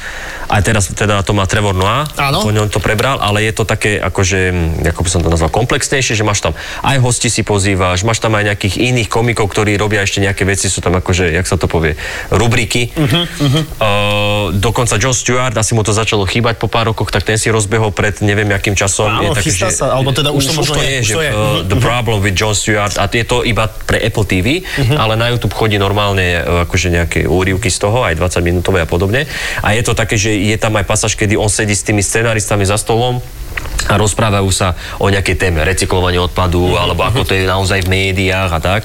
aj 0.47 0.61
teraz 0.63 0.87
teda 0.87 1.19
to 1.23 1.35
má 1.35 1.43
Trevor 1.43 1.75
Noah, 1.75 2.07
Áno. 2.15 2.45
po 2.45 2.51
ňom 2.55 2.71
to 2.71 2.79
prebral, 2.79 3.19
ale 3.19 3.43
je 3.43 3.51
to 3.51 3.67
také, 3.67 3.99
akože, 3.99 4.39
ako 4.87 5.01
by 5.03 5.09
som 5.11 5.19
to 5.19 5.27
nazval, 5.27 5.51
komplexnejšie, 5.51 6.15
že 6.15 6.23
máš 6.23 6.39
tam 6.39 6.55
aj 6.83 6.97
hosti 7.03 7.27
si 7.27 7.41
pozývaš, 7.43 8.07
máš 8.07 8.23
tam 8.23 8.37
aj 8.39 8.55
nejakých 8.55 8.75
iných 8.79 9.09
komikov, 9.11 9.51
ktorí 9.51 9.75
robia 9.75 10.05
ešte 10.05 10.23
nejaké 10.23 10.47
veci, 10.47 10.71
sú 10.71 10.79
tam 10.79 10.95
akože, 10.95 11.33
jak 11.33 11.47
sa 11.49 11.59
to 11.59 11.67
povie, 11.67 11.99
rubriky. 12.31 12.93
Uh-huh, 12.95 13.25
uh-huh. 13.25 13.63
Uh, 13.81 14.45
dokonca 14.55 14.95
John 14.95 15.15
Stewart, 15.15 15.57
asi 15.57 15.75
mu 15.75 15.83
to 15.83 15.91
začalo 15.91 16.23
chýbať 16.23 16.55
po 16.61 16.71
pár 16.71 16.93
rokoch, 16.93 17.11
tak 17.11 17.27
ten 17.27 17.35
si 17.35 17.49
rozbehol 17.51 17.91
pred 17.91 18.21
neviem 18.21 18.47
akým 18.53 18.77
časom. 18.77 19.09
Áno, 19.09 19.33
je 19.33 19.43
chystá 19.43 19.73
že- 19.73 19.81
sa, 19.83 19.97
alebo 19.97 20.13
teda 20.13 20.29
už 20.29 20.43
to 20.49 20.53
možno 20.53 20.79
je, 20.79 20.87
je, 20.87 20.99
už 21.01 21.07
že 21.07 21.13
to 21.15 21.21
je. 21.23 21.31
uh, 21.33 21.59
The 21.65 21.77
Problem 21.81 22.12
with 22.19 22.35
John 22.35 22.51
Stewart 22.51 22.97
a 22.97 23.07
je 23.07 23.23
to 23.23 23.41
iba 23.41 23.65
pre 23.69 23.97
Apple 23.97 24.25
TV, 24.25 24.61
Mhm. 24.61 24.95
ale 24.97 25.13
na 25.15 25.29
YouTube 25.29 25.53
chodí 25.53 25.77
normálne 25.77 26.37
uh, 26.37 26.65
akože 26.65 26.89
nejaké 26.89 27.19
úrivky 27.25 27.69
z 27.69 27.77
toho, 27.79 28.03
aj 28.03 28.17
20 28.17 28.41
minútové 28.41 28.81
a 28.81 28.87
podobne. 28.89 29.25
A 29.61 29.73
je 29.73 29.81
to 29.81 29.93
také, 29.93 30.17
že 30.17 30.33
je 30.33 30.57
tam 30.57 30.75
aj 30.75 30.85
pasáž, 30.85 31.13
kedy 31.15 31.37
on 31.37 31.47
sedí 31.47 31.73
s 31.73 31.81
tými 31.81 32.01
scenaristami 32.01 32.65
za 32.65 32.75
stolom 32.75 33.21
a 33.85 33.93
rozprávajú 33.93 34.49
sa 34.49 34.71
o 34.97 35.07
nejakej 35.07 35.35
téme, 35.37 35.59
recyklovanie 35.59 36.17
odpadu, 36.17 36.63
Mhm. 36.65 36.77
alebo 36.77 37.01
ako 37.03 37.21
to 37.23 37.33
je 37.33 37.43
naozaj 37.43 37.79
v 37.81 37.89
médiách 37.89 38.49
a 38.49 38.59
tak. 38.59 38.81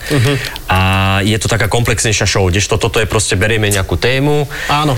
A 0.66 0.78
je 1.22 1.36
to 1.36 1.46
taká 1.46 1.66
komplexnejšia 1.66 2.24
show, 2.24 2.44
kdežto 2.44 2.76
toto 2.76 2.96
je 2.96 3.06
proste, 3.06 3.34
berieme 3.34 3.66
nejakú 3.66 3.94
tému, 3.94 4.44
Áno. 4.68 4.94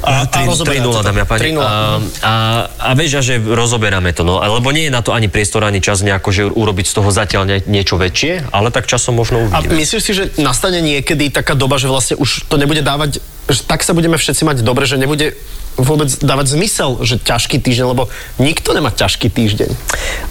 A, 0.00 0.22
a 0.22 0.26
3 0.26 0.46
rozoberáte 0.46 0.80
0 0.80 0.92
to. 0.92 1.02
dámy 1.02 1.20
a 1.20 1.26
páni. 1.26 1.42
3:0. 1.50 1.58
A, 1.58 1.70
a, 2.20 2.32
a 2.70 2.90
vieš, 2.92 3.12
a 3.14 3.22
že 3.22 3.34
rozoberáme 3.38 4.10
to, 4.10 4.22
no. 4.22 4.38
Lebo 4.38 4.70
nie 4.70 4.86
je 4.86 4.92
na 4.92 5.00
to 5.00 5.10
ani 5.10 5.26
priestor, 5.26 5.60
ani 5.60 5.78
čas 5.78 6.00
nejako, 6.00 6.28
že 6.28 6.42
urobiť 6.46 6.86
z 6.86 6.94
toho 6.94 7.10
zatiaľ 7.10 7.42
nie, 7.44 7.58
niečo 7.66 7.96
väčšie, 7.96 8.50
ale 8.50 8.68
tak 8.68 8.84
časom 8.84 9.14
možno 9.14 9.42
A 9.44 9.58
uvidíme. 9.58 9.74
myslíš 9.76 10.00
si, 10.00 10.12
že 10.12 10.24
nastane 10.38 10.78
niekedy 10.78 11.28
taká 11.28 11.52
doba, 11.52 11.76
že 11.76 11.86
vlastne 11.86 12.14
už 12.14 12.46
to 12.46 12.56
nebude 12.56 12.80
dávať, 12.80 13.18
že 13.48 13.64
tak 13.64 13.80
sa 13.82 13.96
budeme 13.96 14.20
všetci 14.20 14.44
mať 14.44 14.56
dobre, 14.60 14.84
že 14.84 15.00
nebude 15.00 15.34
vôbec 15.78 16.10
dávať 16.18 16.58
zmysel, 16.58 16.98
že 17.06 17.22
ťažký 17.22 17.62
týždeň, 17.62 17.86
lebo 17.94 18.10
nikto 18.42 18.74
nemá 18.74 18.90
ťažký 18.90 19.30
týždeň. 19.30 19.70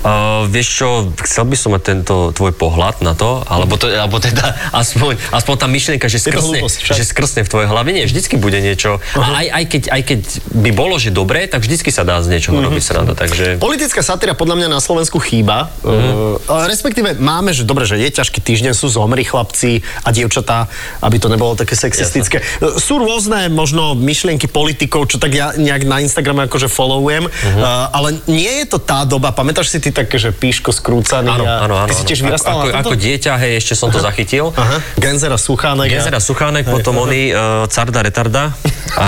Uh, 0.03 0.43
vieš 0.51 0.83
čo, 0.83 0.87
chcel 1.23 1.47
by 1.47 1.55
som 1.55 1.71
mať 1.71 1.83
tento 1.87 2.15
tvoj 2.35 2.51
pohľad 2.51 2.99
na 2.99 3.15
to, 3.15 3.47
alebo, 3.47 3.79
to, 3.79 3.87
alebo 3.87 4.19
teda 4.19 4.59
aspoň, 4.75 5.15
aspoň 5.31 5.55
tá 5.55 5.67
myšlienka, 5.71 6.11
že 6.11 6.19
skrsne, 6.19 6.59
hlúposť 6.59 6.77
však. 6.83 6.95
že 6.99 7.03
skrsne 7.07 7.41
v 7.47 7.49
tvojej 7.49 7.67
hlave. 7.71 7.89
Nie, 7.95 8.03
vždycky 8.03 8.35
bude 8.35 8.59
niečo. 8.59 8.99
A 9.15 9.39
aj, 9.43 9.47
aj, 9.55 9.63
keď, 9.71 9.83
aj 9.87 10.01
keď 10.03 10.19
by 10.51 10.71
bolo, 10.75 10.99
že 10.99 11.15
dobré, 11.15 11.47
tak 11.47 11.63
vždycky 11.63 11.95
sa 11.95 12.03
dá 12.03 12.19
z 12.19 12.27
niečoho 12.27 12.59
robiť 12.59 12.83
sranda. 12.83 13.15
Takže... 13.15 13.55
Politická 13.55 14.03
satíra 14.03 14.35
podľa 14.35 14.59
mňa 14.59 14.67
na 14.67 14.83
Slovensku 14.83 15.23
chýba. 15.23 15.71
Mhm. 15.87 16.43
Uh, 16.43 16.67
respektíve 16.67 17.15
máme, 17.15 17.55
že 17.55 17.63
dobre, 17.63 17.87
že 17.87 17.95
je 17.95 18.11
ťažký 18.11 18.43
týždeň, 18.43 18.75
sú 18.75 18.91
zomri 18.91 19.23
chlapci 19.23 19.79
a 20.03 20.11
dievčatá, 20.11 20.67
aby 20.99 21.23
to 21.23 21.31
nebolo 21.31 21.55
také 21.55 21.79
sexistické. 21.79 22.43
Uh, 22.59 22.75
Sú 22.75 22.99
rôzne 23.07 23.47
možno 23.49 23.95
myšlienky 23.95 24.45
politikov, 24.45 25.07
čo 25.07 25.15
tak 25.15 25.31
ja 25.31 25.55
nejak 25.55 25.83
na 25.83 25.97
Instagrame 25.99 26.43
akože 26.43 26.67
followujem, 26.67 27.23
Mhm. 27.23 27.57
uh, 27.57 27.65
ale 27.89 28.07
nie 28.27 28.51
je 28.59 28.67
to 28.67 28.77
tá 28.77 29.01
doba. 29.03 29.31
Pamätáš 29.31 29.69
si 29.69 29.79
ty 29.79 29.89
také, 29.89 30.17
že 30.17 30.29
píško 30.29 30.69
skrúcaný? 30.69 31.31
Áno, 31.31 31.45
áno, 31.45 31.75
áno. 31.77 31.87
Ty 31.87 31.95
si 31.95 32.03
tiež 32.03 32.19
vyrastal 32.21 32.59
ako, 32.59 32.75
ako 32.75 32.91
tomto? 32.91 32.99
dieťa, 32.99 33.33
hej, 33.37 33.51
ešte 33.57 33.73
som 33.73 33.87
to 33.87 33.97
zachytil. 33.97 34.51
Aha. 34.51 34.83
Genzera 34.97 35.37
Suchánek. 35.37 35.87
a- 35.87 35.93
Gezera 35.93 36.19
Suchánek, 36.19 36.65
potom 36.65 36.99
oni, 36.99 37.31
uh, 37.31 37.39
Carda 37.67 38.01
Retarda 38.01 38.51
a 38.93 39.07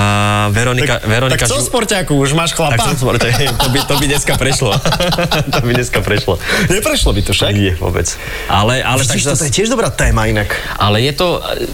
Veronika, 0.50 1.04
Veronika 1.06 1.44
tak 1.44 1.50
čo, 1.50 1.58
Žu- 1.58 1.68
sporťáku, 1.68 2.14
už 2.16 2.32
máš 2.32 2.52
Tak 2.52 2.58
chlapa? 2.72 2.84
som 2.86 2.96
spor, 2.96 3.16
to, 3.16 3.28
to, 3.28 3.68
by, 3.68 3.80
to 3.82 3.94
by 3.94 4.06
dneska 4.08 4.34
prešlo. 4.36 4.72
to 5.54 5.60
by 5.60 5.72
dneska 5.72 6.00
prešlo. 6.00 6.38
Neprešlo 6.68 7.12
by 7.12 7.22
to 7.22 7.32
však? 7.32 7.52
Nie, 7.52 7.74
vôbec. 7.76 8.08
Ale, 8.48 8.80
ale, 8.80 9.02
tak 9.02 9.18
Vidíš, 9.18 9.28
toto 9.28 9.44
je 9.44 9.52
tiež 9.52 9.68
dobrá 9.68 9.90
téma 9.90 10.24
inak. 10.26 10.54
ale 10.78 11.02
je 11.02 11.12
to... 11.12 11.28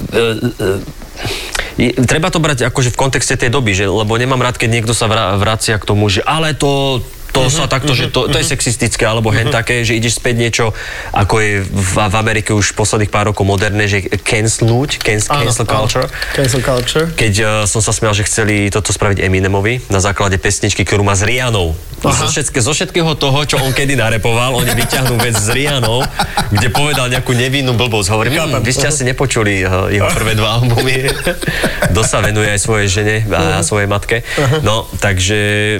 Uh, 0.10 0.80
uh, 0.80 0.80
treba 2.08 2.32
to 2.32 2.40
brať 2.40 2.72
akože 2.72 2.96
v 2.96 3.00
kontexte 3.00 3.36
tej 3.36 3.52
doby, 3.52 3.76
že, 3.76 3.88
lebo 3.88 4.16
nemám 4.16 4.40
rád, 4.40 4.56
keď 4.56 4.70
niekto 4.80 4.94
sa 4.96 5.12
vra, 5.12 5.36
vracia 5.36 5.76
k 5.76 5.88
tomu, 5.88 6.08
že 6.08 6.24
ale 6.24 6.56
to 6.56 7.04
to 7.36 7.52
sa 7.52 7.68
takto, 7.68 7.92
že 7.92 8.08
to, 8.08 8.32
to 8.32 8.38
je 8.40 8.46
sexistické, 8.48 9.04
alebo 9.04 9.28
hen 9.36 9.52
také, 9.52 9.84
že 9.84 10.00
ideš 10.00 10.24
späť 10.24 10.36
niečo, 10.40 10.66
ako 11.12 11.36
je 11.44 11.54
v, 11.68 11.94
v 12.00 12.16
Amerike 12.16 12.56
už 12.56 12.72
posledných 12.80 13.12
pár 13.12 13.36
rokov 13.36 13.44
moderné, 13.44 13.92
že 13.92 14.08
cancelnúť, 14.08 15.04
cancel, 15.04 15.44
cancel 15.44 15.68
culture. 15.68 16.08
Cancel 16.32 16.62
culture. 16.64 17.06
Keď 17.12 17.34
uh, 17.44 17.50
som 17.68 17.84
sa 17.84 17.92
smial, 17.92 18.16
že 18.16 18.24
chceli 18.24 18.72
toto 18.72 18.96
spraviť 18.96 19.20
Eminemovi 19.20 19.84
na 19.92 20.00
základe 20.00 20.40
pesničky, 20.40 20.88
ktorú 20.88 21.04
má 21.04 21.14
s 21.14 21.28
Rianou. 21.28 21.76
Zo, 22.06 22.30
všetké, 22.30 22.60
zo 22.62 22.72
všetkého 22.76 23.18
toho, 23.18 23.40
čo 23.50 23.58
on 23.58 23.74
kedy 23.74 23.98
narepoval, 23.98 24.54
oni 24.62 24.78
vyťahnú 24.78 25.18
vec 25.18 25.34
s 25.34 25.50
Rianou, 25.50 26.06
kde 26.54 26.68
povedal 26.70 27.10
nejakú 27.10 27.34
nevinnú 27.34 27.74
blbosť. 27.74 28.08
Hovorím, 28.14 28.38
hm, 28.38 28.62
vy 28.62 28.72
ste 28.72 28.88
asi 28.88 29.02
nepočuli 29.04 29.66
uh, 29.66 29.90
jeho 29.90 30.06
prvé 30.14 30.38
dva 30.38 30.62
albumy. 30.62 31.10
Kto 31.92 32.02
sa 32.06 32.22
venuje 32.22 32.46
aj 32.52 32.62
svojej 32.62 32.88
žene 32.92 33.18
a 33.34 33.66
svojej 33.66 33.90
matke. 33.90 34.22
No, 34.62 34.86
takže 35.02 35.38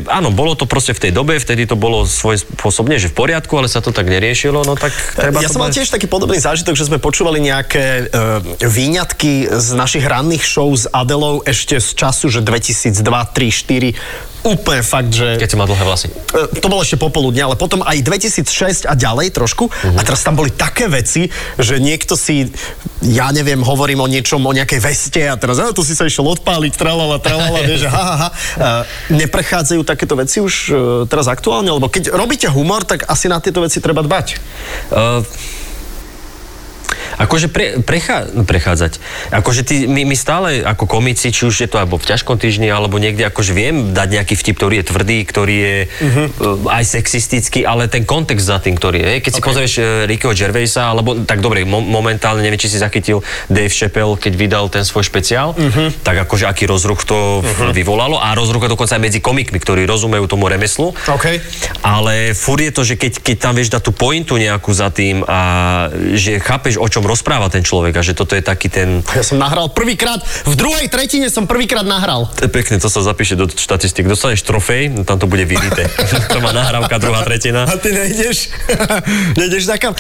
áno, 0.10 0.34
bolo 0.34 0.58
to 0.58 0.66
proste 0.66 0.98
v 0.98 1.10
tej 1.10 1.12
dobe, 1.14 1.38
vtedy 1.46 1.70
to 1.70 1.78
bolo 1.78 2.10
svojím 2.10 2.42
spôsobne, 2.42 2.98
že 2.98 3.14
v 3.14 3.16
poriadku, 3.22 3.54
ale 3.54 3.70
sa 3.70 3.86
to 3.86 3.94
tak 3.94 4.10
neriešilo, 4.10 4.66
no 4.66 4.74
tak 4.74 4.92
treba 5.14 5.46
ja 5.46 5.48
som 5.48 5.62
mal 5.62 5.70
tiež 5.70 5.94
taký 5.94 6.10
podobný 6.10 6.42
zážitok, 6.42 6.74
že 6.74 6.90
sme 6.90 6.98
počúvali 6.98 7.38
nejaké 7.38 8.10
uh, 8.10 8.42
výňatky 8.66 9.54
z 9.54 9.68
našich 9.78 10.02
ranných 10.02 10.42
show 10.42 10.74
s 10.74 10.90
Adelou 10.90 11.46
ešte 11.46 11.78
z 11.78 11.94
času, 11.94 12.34
že 12.34 12.42
2002, 12.42 12.98
3, 12.98 13.94
4 13.94 14.35
úplne 14.46 14.86
fakt, 14.86 15.12
že... 15.12 15.42
Keď 15.42 15.50
si 15.50 15.58
mal 15.58 15.66
dlhé 15.66 15.84
vlasy. 15.84 16.08
E, 16.14 16.62
to 16.62 16.70
bolo 16.70 16.86
ešte 16.86 17.02
popoludne, 17.02 17.42
ale 17.42 17.58
potom 17.58 17.82
aj 17.82 17.98
2006 18.06 18.86
a 18.86 18.94
ďalej 18.94 19.34
trošku. 19.34 19.68
Uh-huh. 19.68 19.98
A 19.98 20.02
teraz 20.06 20.22
tam 20.22 20.38
boli 20.38 20.54
také 20.54 20.86
veci, 20.86 21.34
že 21.58 21.82
niekto 21.82 22.14
si, 22.14 22.54
ja 23.02 23.34
neviem, 23.34 23.60
hovorím 23.66 24.06
o 24.06 24.08
niečom, 24.08 24.40
o 24.46 24.54
nejakej 24.54 24.80
veste 24.80 25.22
a 25.26 25.34
teraz, 25.36 25.58
a 25.58 25.74
tu 25.74 25.82
si 25.82 25.98
sa 25.98 26.06
išiel 26.06 26.30
odpáliť, 26.30 26.78
tralala, 26.78 27.18
tralala, 27.18 27.66
vieš, 27.66 27.86
že 27.86 27.90
ha, 27.90 28.04
ha, 28.06 28.16
ha. 28.16 28.30
Uh, 28.30 28.82
neprechádzajú 29.18 29.82
takéto 29.82 30.14
veci 30.14 30.38
už 30.38 30.54
uh, 30.70 30.78
teraz 31.10 31.26
aktuálne? 31.26 31.74
Lebo 31.74 31.90
keď 31.90 32.14
robíte 32.14 32.46
humor, 32.54 32.86
tak 32.86 33.10
asi 33.10 33.26
na 33.26 33.42
tieto 33.42 33.66
veci 33.66 33.82
treba 33.82 34.06
dbať. 34.06 34.28
Uh, 34.94 35.26
Akože 37.16 37.48
pre, 37.48 37.80
prechá, 37.82 38.28
no 38.32 38.44
prechádzať. 38.44 39.00
Akože 39.32 39.62
ty, 39.64 39.76
my, 39.88 40.04
my 40.04 40.16
stále 40.16 40.62
ako 40.62 40.90
komici, 40.90 41.32
či 41.32 41.48
už 41.48 41.56
je 41.66 41.70
to 41.72 41.80
alebo 41.80 41.96
v 41.96 42.06
ťažkom 42.06 42.36
týždni, 42.36 42.68
alebo 42.68 43.00
niekde, 43.00 43.28
akože 43.28 43.52
viem 43.56 43.96
dať 43.96 44.08
nejaký 44.20 44.36
vtip, 44.36 44.56
ktorý 44.60 44.76
je 44.82 44.86
tvrdý, 44.86 45.18
ktorý 45.24 45.56
je 45.56 45.78
uh, 45.88 46.76
aj 46.76 46.84
sexistický, 46.84 47.64
ale 47.64 47.88
ten 47.88 48.04
kontext 48.04 48.46
za 48.46 48.60
tým, 48.60 48.76
ktorý 48.76 49.00
je. 49.02 49.12
Keď 49.24 49.32
okay. 49.32 49.40
si 49.40 49.42
pozrieš 49.42 49.74
uh, 49.80 49.86
Rickyho 50.10 50.34
Gervaisa, 50.36 50.92
alebo 50.92 51.16
tak 51.24 51.40
dobre, 51.40 51.64
mo- 51.64 51.84
momentálne, 51.84 52.44
neviem, 52.44 52.60
či 52.60 52.68
si 52.68 52.78
zachytil 52.82 53.24
Dave 53.48 53.72
Chappelle, 53.72 54.20
keď 54.20 54.34
vydal 54.36 54.66
ten 54.68 54.84
svoj 54.84 55.08
špeciál, 55.08 55.56
uh-huh. 55.56 55.90
tak 56.04 56.20
akože 56.28 56.46
aký 56.50 56.68
rozruch 56.68 57.08
to 57.08 57.40
uh-huh. 57.42 57.72
vyvolalo 57.72 58.20
a 58.20 58.36
rozruch 58.36 58.68
je 58.68 58.74
dokonca 58.74 58.98
aj 58.98 59.04
medzi 59.04 59.20
komikmi, 59.24 59.58
ktorí 59.62 59.88
rozumejú 59.88 60.28
tomu 60.28 60.52
remeslu. 60.52 60.92
Okay. 61.08 61.40
Ale 61.86 62.36
fur 62.36 62.60
je 62.60 62.72
to, 62.74 62.82
že 62.84 63.00
keď, 63.00 63.24
keď 63.24 63.36
tam 63.40 63.54
vieš 63.56 63.72
dať 63.72 63.82
tú 63.86 63.92
pointu 63.96 64.36
nejakú 64.36 64.74
za 64.74 64.90
tým 64.92 65.22
a 65.24 65.40
že 66.18 66.42
chápeš, 66.42 66.82
o 66.82 66.88
čom 66.90 67.05
rozpráva 67.06 67.48
ten 67.48 67.62
človek 67.62 67.94
a 67.98 68.02
že 68.02 68.18
toto 68.18 68.34
je 68.34 68.42
taký 68.42 68.68
ten... 68.68 69.06
Ja 69.14 69.22
som 69.22 69.38
nahral 69.38 69.70
prvýkrát, 69.72 70.20
v 70.46 70.56
druhej 70.58 70.90
tretine 70.90 71.30
som 71.30 71.46
prvýkrát 71.46 71.86
nahral. 71.86 72.28
To 72.38 72.46
je 72.46 72.52
pekné, 72.52 72.82
to 72.82 72.90
sa 72.90 73.06
zapíše 73.06 73.38
do 73.38 73.46
štatistik. 73.48 74.10
Dostaneš 74.10 74.42
trofej, 74.44 74.90
no 74.92 75.06
tam 75.06 75.22
to 75.22 75.30
bude 75.30 75.46
vyrité. 75.46 75.86
to 76.34 76.38
má 76.42 76.52
nahrávka, 76.52 76.98
druhá 76.98 77.22
tretina. 77.24 77.70
A 77.70 77.78
ty 77.78 77.94
nejdeš, 77.94 78.50
nejdeš 79.40 79.70
takam. 79.70 79.94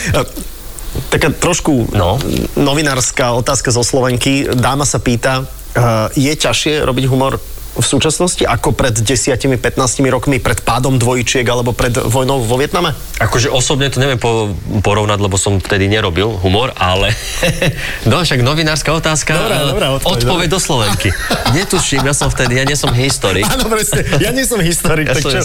Taká 1.11 1.29
trošku 1.31 1.91
No. 1.91 2.15
novinárska 2.55 3.35
otázka 3.35 3.71
zo 3.71 3.83
Slovenky. 3.83 4.47
Dáma 4.55 4.87
sa 4.87 4.99
pýta, 4.99 5.43
uh, 5.43 6.07
je 6.15 6.31
ťažšie 6.31 6.83
robiť 6.87 7.05
humor 7.11 7.35
v 7.75 7.85
súčasnosti 7.85 8.47
ako 8.47 8.71
pred 8.71 8.95
10-15 8.95 9.59
rokmi, 10.07 10.39
pred 10.39 10.63
pádom 10.63 10.95
dvojčiek 10.95 11.43
alebo 11.43 11.75
pred 11.75 11.91
vojnou 11.91 12.39
vo 12.39 12.55
Vietname? 12.55 12.95
Akože 13.19 13.51
osobne 13.51 13.91
to 13.91 13.99
neviem 13.99 14.15
po, 14.15 14.55
porovnať, 14.79 15.19
lebo 15.19 15.35
som 15.35 15.59
vtedy 15.59 15.91
nerobil 15.91 16.31
humor, 16.39 16.71
ale 16.79 17.11
no 18.09 18.23
však 18.23 18.39
novinárska 18.39 18.95
otázka. 18.95 19.35
Dobrá, 19.35 19.59
dobrá 19.67 19.87
odpoveď, 19.99 20.23
odpoveď 20.23 20.47
do 20.47 20.59
Slovenky. 20.59 21.09
Netuším, 21.51 22.07
ja 22.07 22.15
som 22.15 22.31
vtedy, 22.31 22.59
ja 22.59 22.63
nie 22.63 22.79
som 22.79 22.91
historik. 22.95 23.43
Áno, 23.53 23.67
presne. 23.67 24.07
Ja 24.23 24.31
nie 24.31 24.47
som 24.47 24.59
historik, 24.63 25.11
Ja 25.11 25.15
tak 25.19 25.23
som- 25.23 25.33
čo? 25.35 25.41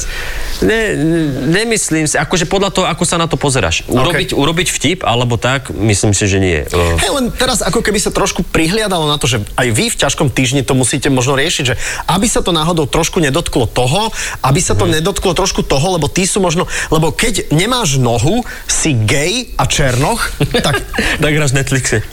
Ne, 0.62 0.94
nemyslím 1.50 2.06
si, 2.06 2.14
akože 2.14 2.46
podľa 2.46 2.70
toho, 2.70 2.86
ako 2.86 3.02
sa 3.02 3.18
na 3.18 3.26
to 3.26 3.34
pozeráš. 3.34 3.82
Urobiť, 3.90 4.38
urobiť 4.38 4.68
vtip, 4.70 4.98
alebo 5.02 5.34
tak, 5.34 5.74
myslím 5.74 6.14
si, 6.14 6.30
že 6.30 6.38
nie. 6.38 6.62
Hej, 6.70 7.10
len 7.10 7.34
teraz 7.34 7.64
ako 7.64 7.82
keby 7.82 7.98
sa 7.98 8.14
trošku 8.14 8.46
prihliadalo 8.46 9.10
na 9.10 9.18
to, 9.18 9.26
že 9.26 9.42
aj 9.58 9.68
vy 9.72 9.90
v 9.90 9.96
ťažkom 9.96 10.28
týždni 10.30 10.62
to 10.62 10.78
musíte 10.78 11.08
možno 11.10 11.34
riešiť, 11.34 11.64
že 11.64 11.74
aby 12.20 12.28
sa 12.28 12.44
to 12.44 12.52
náhodou 12.52 12.84
trošku 12.84 13.16
nedotklo 13.16 13.64
toho, 13.64 14.12
aby 14.44 14.60
sa 14.60 14.76
to 14.76 14.84
Mhm. 14.84 15.00
nedotklo 15.00 15.32
trošku 15.32 15.64
toho, 15.64 15.96
lebo 15.96 16.04
ty 16.04 16.22
sú 16.22 16.36
možno, 16.36 16.68
lebo 16.88 17.10
keď 17.10 17.48
nemáš 17.50 17.96
nohu, 17.96 18.44
si 18.66 18.92
gay 18.92 19.48
a 19.56 19.64
černoch, 19.64 20.20
tak 20.60 20.84
tak 21.16 21.30
hráš 21.32 21.52
Netflixe. 21.52 22.04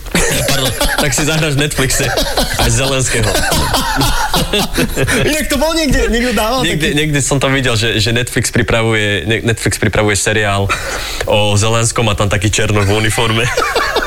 Pardon, 0.48 0.72
tak 0.98 1.12
si 1.12 1.22
zahráš 1.22 1.54
Netflixe. 1.56 2.08
Aj 2.58 2.70
Zelenského. 2.72 3.28
inak 5.28 5.46
to 5.46 5.56
bol 5.58 5.74
niekde, 5.74 6.08
niekto 6.08 6.32
dával 6.32 6.64
Niekde, 6.64 6.88
taký... 6.88 6.96
niekde 6.96 7.20
som 7.20 7.38
to 7.38 7.50
videl, 7.50 7.76
že, 7.76 7.98
že 7.98 8.10
Netflix, 8.10 8.48
pripravuje, 8.48 9.26
ne- 9.26 9.44
Netflix 9.44 9.76
pripravuje 9.76 10.16
seriál 10.16 10.66
o 11.26 11.38
Zelenskom 11.54 12.08
a 12.08 12.16
tam 12.16 12.28
taký 12.28 12.48
černo 12.48 12.80
v 12.80 12.90
uniforme. 12.96 13.44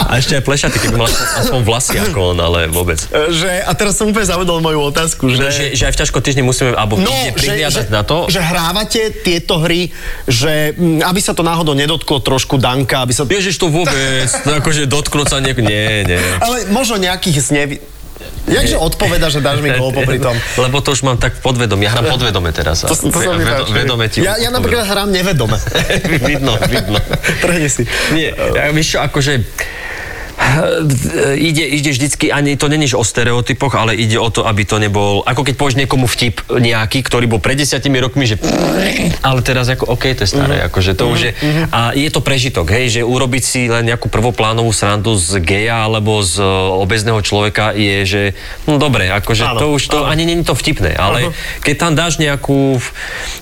A 0.00 0.16
ešte 0.16 0.34
aj 0.34 0.42
plešatý, 0.42 0.76
keby 0.78 0.96
mal 0.96 1.08
aspoň- 1.08 1.64
vlasy 1.64 1.96
ako 1.98 2.32
on, 2.32 2.38
ale 2.38 2.66
vôbec. 2.66 3.00
Že, 3.10 3.50
a 3.60 3.72
teraz 3.72 3.94
som 3.94 4.06
úplne 4.06 4.24
zavedol 4.24 4.60
moju 4.60 4.80
otázku, 4.84 5.28
že... 5.28 5.48
Že, 5.48 5.64
že 5.74 5.82
aj 5.84 5.92
v 5.92 5.98
ťažkom 5.98 6.20
týždni 6.20 6.42
musíme, 6.42 6.72
alebo 6.72 6.96
No, 6.96 7.12
prihliadať 7.32 7.88
že, 7.88 7.92
na 7.92 8.02
to. 8.02 8.28
že 8.28 8.38
hrávate 8.38 9.12
tieto 9.18 9.58
hry, 9.58 9.88
že 10.24 10.72
mm, 10.72 11.02
aby 11.02 11.18
sa 11.18 11.32
to 11.32 11.40
náhodou 11.40 11.72
nedotklo 11.72 12.20
trošku 12.20 12.56
Danka, 12.56 13.02
aby 13.02 13.12
sa... 13.12 13.24
Ježiš, 13.24 13.56
to 13.56 13.68
vôbec, 13.68 14.28
akože 14.44 14.84
dotknúť 14.84 15.26
sa 15.26 15.38
niek... 15.38 15.56
Nie, 15.58 16.04
nie. 16.04 16.20
Ale 16.38 16.68
možno 16.68 16.96
nejakých 16.96 17.38
znevi... 17.40 17.76
Jakže 18.48 18.76
odpoveda, 18.80 19.28
že 19.28 19.44
dáš 19.44 19.60
mi 19.60 19.70
gól 19.76 19.92
popri 19.92 20.18
tom? 20.18 20.34
Lebo 20.64 20.80
to 20.80 20.96
už 20.96 21.04
mám 21.04 21.20
tak 21.20 21.38
podvedom. 21.44 21.78
Ja 21.84 21.92
hrám 21.94 22.16
podvedome 22.16 22.50
teraz. 22.50 22.82
To, 22.82 22.96
to 22.96 23.12
mi 23.36 23.44
páči. 23.44 23.72
vedome 23.76 24.06
ti 24.08 24.24
ja, 24.24 24.40
ja 24.40 24.48
napríklad 24.48 24.88
hrám 24.88 25.12
nevedome. 25.12 25.60
vidno, 26.28 26.56
vidno. 26.66 26.98
Trhni 27.44 27.68
si. 27.68 27.84
Nie, 28.16 28.32
ja, 28.34 28.72
vieš 28.72 28.96
čo, 28.96 28.98
akože 29.04 29.44
ide, 31.36 31.64
ide 31.64 31.90
vždycky, 31.90 32.32
ani 32.32 32.56
to 32.56 32.68
není 32.68 32.88
o 32.88 33.04
stereotypoch, 33.04 33.74
ale 33.74 33.94
ide 33.94 34.16
o 34.18 34.30
to, 34.32 34.46
aby 34.46 34.64
to 34.64 34.80
nebol, 34.80 35.20
ako 35.26 35.44
keď 35.44 35.54
povieš 35.54 35.76
niekomu 35.76 36.06
vtip 36.08 36.40
nejaký, 36.48 37.04
ktorý 37.04 37.28
bol 37.28 37.40
pred 37.42 37.58
desiatimi 37.58 38.00
rokmi, 38.00 38.24
že 38.24 38.40
ale 39.20 39.40
teraz 39.44 39.68
ako, 39.68 39.92
OK, 39.92 40.14
to 40.16 40.24
je 40.24 40.30
staré, 40.30 40.56
Mhm. 40.58 40.64
akože 40.72 40.92
to 40.96 41.04
už 41.08 41.18
je, 41.20 41.32
a 41.70 41.92
je 41.92 42.08
to 42.08 42.20
prežitok, 42.24 42.72
hej, 42.72 42.98
že 42.98 43.00
urobiť 43.04 43.42
si 43.44 43.60
len 43.68 43.84
nejakú 43.86 44.08
prvoplánovú 44.08 44.72
srandu 44.72 45.14
z 45.18 45.38
geja 45.42 45.84
alebo 45.84 46.22
z 46.24 46.40
uh, 46.40 46.80
obezného 46.80 47.20
človeka 47.20 47.76
je, 47.76 47.96
že 48.06 48.22
no 48.64 48.80
dobre, 48.80 49.10
akože 49.12 49.44
Áno, 49.44 49.60
to 49.60 49.66
už 49.76 49.82
to, 49.90 49.98
ani 50.06 50.24
není 50.24 50.42
to 50.46 50.54
vtipné, 50.56 50.94
ale 50.96 51.30
keď 51.62 51.74
tam 51.76 51.92
dáš 51.94 52.16
nejakú, 52.18 52.78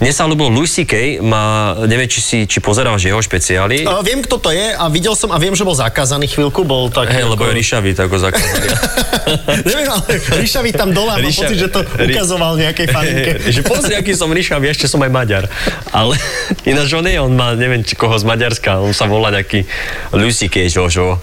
mne 0.02 0.12
sa 0.12 0.26
ľúbilo 0.26 0.50
Louis 0.50 0.70
C.K. 0.70 1.22
má, 1.22 1.76
neviem, 1.86 2.08
či 2.10 2.20
si, 2.20 2.38
či 2.48 2.58
pozeráš 2.58 3.06
jeho 3.06 3.20
špeciály, 3.22 3.86
Uh, 3.86 4.02
viem, 4.02 4.18
kto 4.24 4.36
to 4.40 4.50
je 4.50 4.74
a 4.74 4.84
videl 4.90 5.14
som 5.14 5.30
a 5.30 5.38
viem, 5.38 5.54
že 5.54 5.62
bol 5.62 5.76
zakázaný 5.76 6.26
chvíľku, 6.26 6.64
bol 6.66 6.88
tak... 6.96 7.12
Hej, 7.12 7.24
lebo 7.28 7.42
je 7.44 7.52
ríšavý, 7.60 7.90
tak 7.92 8.08
ho 8.08 8.16
zakázali. 8.16 8.68
Neviem, 9.68 9.88
ale 9.92 10.04
Ríšavý 10.40 10.70
tam 10.72 10.96
dole 10.96 11.12
mám 11.12 11.20
Ríša- 11.20 11.44
pocit, 11.44 11.58
že 11.60 11.68
to 11.68 11.80
ukazoval 11.84 12.56
nejakej 12.56 12.86
faninke. 12.88 13.30
že 13.54 13.60
pozri, 13.60 13.92
aký 13.92 14.16
som 14.16 14.32
ríšavý, 14.32 14.72
ešte 14.72 14.88
som 14.88 15.02
aj 15.04 15.10
Maďar. 15.12 15.44
Ale 15.92 16.16
ináč 16.70 16.96
on 16.96 17.04
je, 17.04 17.20
on 17.20 17.32
má, 17.36 17.52
neviem, 17.52 17.84
či 17.84 17.92
koho 17.92 18.16
z 18.16 18.24
Maďarska, 18.24 18.80
on 18.80 18.96
sa 18.96 19.04
volá 19.04 19.28
nejaký 19.28 19.68
Lucy 20.16 20.48
Jožo. 20.48 21.20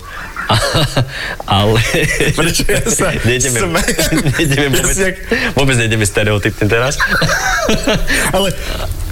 Ale... 1.48 1.80
Prečo 2.36 2.68
ja 2.68 2.84
sa 2.92 3.16
nejdeme, 3.24 3.64
smejem? 3.64 4.28
nejdeme 4.38 4.68
vôbec, 4.76 4.98
vôbec 5.56 5.76
nejdeme 5.80 6.04
stereotypne 6.04 6.68
teraz. 6.68 7.00
Ale 8.36 8.52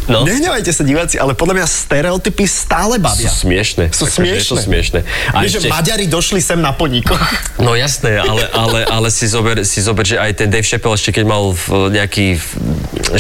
No. 0.10 0.26
nehnevajte 0.26 0.74
sa 0.74 0.82
diváci, 0.82 1.22
ale 1.22 1.38
podľa 1.38 1.62
mňa 1.62 1.68
stereotypy 1.68 2.44
stále 2.50 2.98
bavia. 2.98 3.30
Sú 3.30 3.46
smiešne. 3.46 3.86
Sú 3.94 4.06
smiešne. 4.10 4.50
To 4.50 4.58
smiešne. 4.58 5.00
A 5.34 5.46
Vieš, 5.46 5.62
že 5.62 5.70
Maďari 5.70 6.10
došli 6.10 6.42
sem 6.42 6.58
na 6.58 6.74
poníkoch. 6.74 7.22
No 7.62 7.78
jasné, 7.78 8.18
ale, 8.18 8.50
ale, 8.50 8.82
ale 8.90 9.08
si, 9.14 9.30
zober, 9.30 9.62
si 9.62 9.86
zober, 9.86 10.02
že 10.02 10.18
aj 10.18 10.42
ten 10.42 10.50
Dave 10.50 10.66
Chappelle 10.66 10.98
ešte 10.98 11.14
keď 11.14 11.26
mal 11.30 11.54
nejaký 11.94 12.42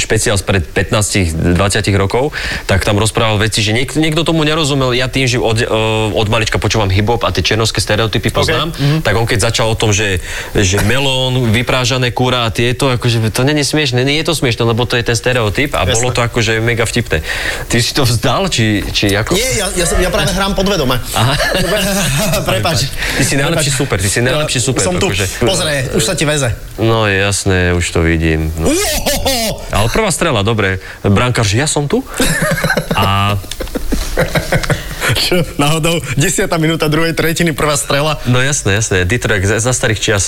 špeciál 0.01 0.39
spred 0.39 0.65
15-20 0.73 1.53
rokov, 2.00 2.33
tak 2.65 2.81
tam 2.81 2.97
rozprával 2.97 3.38
veci, 3.38 3.61
že 3.61 3.75
niekto, 3.75 4.01
niekto 4.01 4.25
tomu 4.25 4.41
nerozumel. 4.41 4.95
Ja 4.95 5.11
tým, 5.11 5.27
že 5.27 5.38
od, 5.38 5.61
eh, 5.61 5.67
od 6.11 6.27
malička 6.31 6.57
počúvam 6.57 6.89
hip-hop 6.89 7.21
a 7.27 7.29
tie 7.29 7.43
černovské 7.43 7.83
stereotypy 7.83 8.31
poznám, 8.31 8.73
okay. 8.73 9.03
tak 9.03 9.13
on 9.17 9.27
keď 9.27 9.51
začal 9.51 9.73
o 9.73 9.77
tom, 9.77 9.91
že, 9.91 10.23
že 10.55 10.79
melón, 10.85 11.51
vyprážané 11.51 12.09
kúra 12.11 12.47
a 12.47 12.50
tieto, 12.53 12.91
akože 12.91 13.31
to 13.31 13.41
není 13.43 13.63
smiešne, 13.65 14.03
nie 14.03 14.19
je 14.21 14.27
to 14.27 14.33
smiešne, 14.35 14.63
lebo 14.65 14.83
to 14.88 14.95
je 14.95 15.03
ten 15.05 15.17
stereotyp 15.17 15.75
a 15.75 15.85
Jasné. 15.85 15.93
bolo 15.95 16.09
to 16.11 16.21
akože 16.23 16.59
mega 16.63 16.80
vtipné. 16.83 17.21
Ty 17.65 17.77
si 17.77 17.91
to 17.91 18.03
vzdal, 18.03 18.47
či, 18.47 18.81
či 18.88 19.11
ako? 19.11 19.33
Nie, 19.33 19.57
ja, 19.57 19.67
ja, 19.73 19.85
som, 19.85 19.97
ja 19.97 20.07
práve 20.07 20.31
hrám 20.31 20.53
podvedome. 20.53 21.00
Aha. 21.13 21.33
Prepač. 22.50 22.88
Ty 22.89 23.23
si 23.23 23.35
najlepší 23.35 23.71
super, 23.71 23.97
ty 23.97 24.07
si 24.07 24.19
najlepší 24.19 24.59
super. 24.59 24.83
Som 24.83 24.97
tu. 24.97 25.09
akože- 25.09 25.41
Pozrie, 25.41 25.89
už 25.93 26.03
sa 26.03 26.13
ti 26.13 26.23
veze. 26.23 26.51
No 26.77 27.05
jasné, 27.05 27.73
už 27.73 27.85
to 27.89 28.00
vidím. 28.01 28.51
No. 28.57 28.69
Uohoho! 28.69 29.61
Ale 29.69 29.88
prvá 29.89 30.09
strela, 30.09 30.41
dobre. 30.41 30.81
Brankár, 31.01 31.45
že 31.45 31.57
ja 31.57 31.67
som 31.67 31.85
tu. 31.85 32.01
A 32.97 33.38
Čo, 35.17 35.41
náhodou, 35.58 35.98
10. 36.15 36.46
minúta 36.58 36.86
druhej 36.88 37.12
tretiny, 37.12 37.51
prvá 37.51 37.75
strela. 37.75 38.22
no 38.25 38.38
jasné, 38.39 38.77
jasné. 38.77 38.98
Detroit 39.03 39.43
za, 39.43 39.58
za 39.58 39.74
starých 39.74 40.00
čias. 40.00 40.24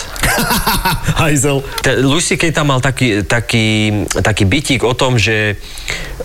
Hajzel. 1.21 1.61
Te- 1.81 2.01
Louis 2.01 2.23
C.K. 2.23 2.51
tam 2.51 2.73
mal 2.73 2.81
taký, 2.81 3.21
taký, 3.23 3.91
taký 4.11 4.43
bytík 4.43 4.81
o 4.83 4.93
tom, 4.93 5.15
že 5.15 5.55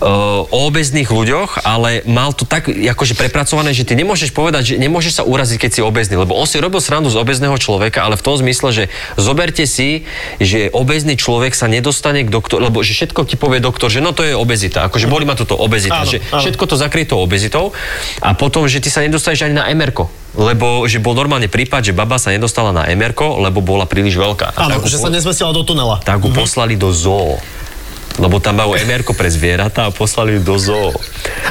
uh, 0.00 0.44
o 0.48 0.58
obezných 0.66 1.08
ľuďoch, 1.08 1.62
ale 1.62 2.02
mal 2.08 2.32
to 2.32 2.44
tak 2.44 2.66
akože 2.68 3.14
prepracované, 3.14 3.72
že 3.72 3.84
ty 3.84 3.94
nemôžeš 3.94 4.32
povedať, 4.32 4.74
že 4.74 4.80
nemôžeš 4.80 5.20
sa 5.20 5.24
uraziť, 5.24 5.58
keď 5.58 5.70
si 5.70 5.80
obezný, 5.84 6.16
lebo 6.16 6.34
on 6.34 6.46
si 6.46 6.56
robil 6.58 6.80
srandu 6.80 7.12
z 7.12 7.18
obezného 7.18 7.54
človeka, 7.56 8.04
ale 8.04 8.16
v 8.16 8.24
tom 8.24 8.34
zmysle, 8.34 8.70
že 8.72 8.84
zoberte 9.14 9.64
si, 9.64 10.08
že 10.38 10.72
obezný 10.72 11.14
človek 11.14 11.52
sa 11.52 11.66
nedostane 11.66 12.24
k 12.24 12.30
doktoru, 12.30 12.70
lebo 12.70 12.80
že 12.80 12.94
všetko 12.94 13.26
ti 13.26 13.36
povie 13.36 13.60
doktor, 13.60 13.90
že 13.90 14.00
no 14.00 14.14
to 14.14 14.24
je 14.24 14.32
obezita, 14.32 14.86
akože 14.88 15.06
boli 15.06 15.26
ma 15.26 15.34
toto 15.34 15.54
obezita, 15.54 16.02
Áno, 16.02 16.10
že 16.10 16.18
áno. 16.30 16.40
všetko 16.42 16.64
to 16.64 16.76
zakrie 16.78 17.04
tou 17.04 17.18
obezitou 17.18 17.74
a 18.22 18.32
potom, 18.38 18.64
že 18.70 18.78
ty 18.78 18.88
sa 18.88 19.02
nedostaneš 19.02 19.50
ani 19.50 19.58
na 19.58 19.66
MRko. 19.74 20.06
Lebo 20.38 20.86
že 20.86 21.02
bol 21.02 21.18
normálne 21.18 21.50
prípad, 21.50 21.82
že 21.82 21.92
baba 21.92 22.16
sa 22.16 22.30
nedostala 22.30 22.70
na 22.70 22.86
MRko, 22.86 23.42
lebo 23.42 23.58
bola 23.58 23.84
príliš 23.84 24.14
veľká. 24.14 24.54
Áno, 24.54 24.78
ju 24.78 24.86
že 24.86 25.02
po- 25.02 25.04
sa 25.04 25.10
nezmestila 25.10 25.50
do 25.50 25.66
tunela. 25.66 25.98
tak 26.06 26.22
ho 26.22 26.30
poslali 26.30 26.78
do 26.78 26.94
zoo. 26.94 27.36
lebo 28.18 28.42
tam 28.42 28.58
majú 28.58 28.74
mr 28.74 29.06
pre 29.14 29.30
zvieratá 29.30 29.86
a 29.86 29.94
poslali 29.94 30.38
ju 30.38 30.40
do 30.42 30.58
zoo. 30.58 30.90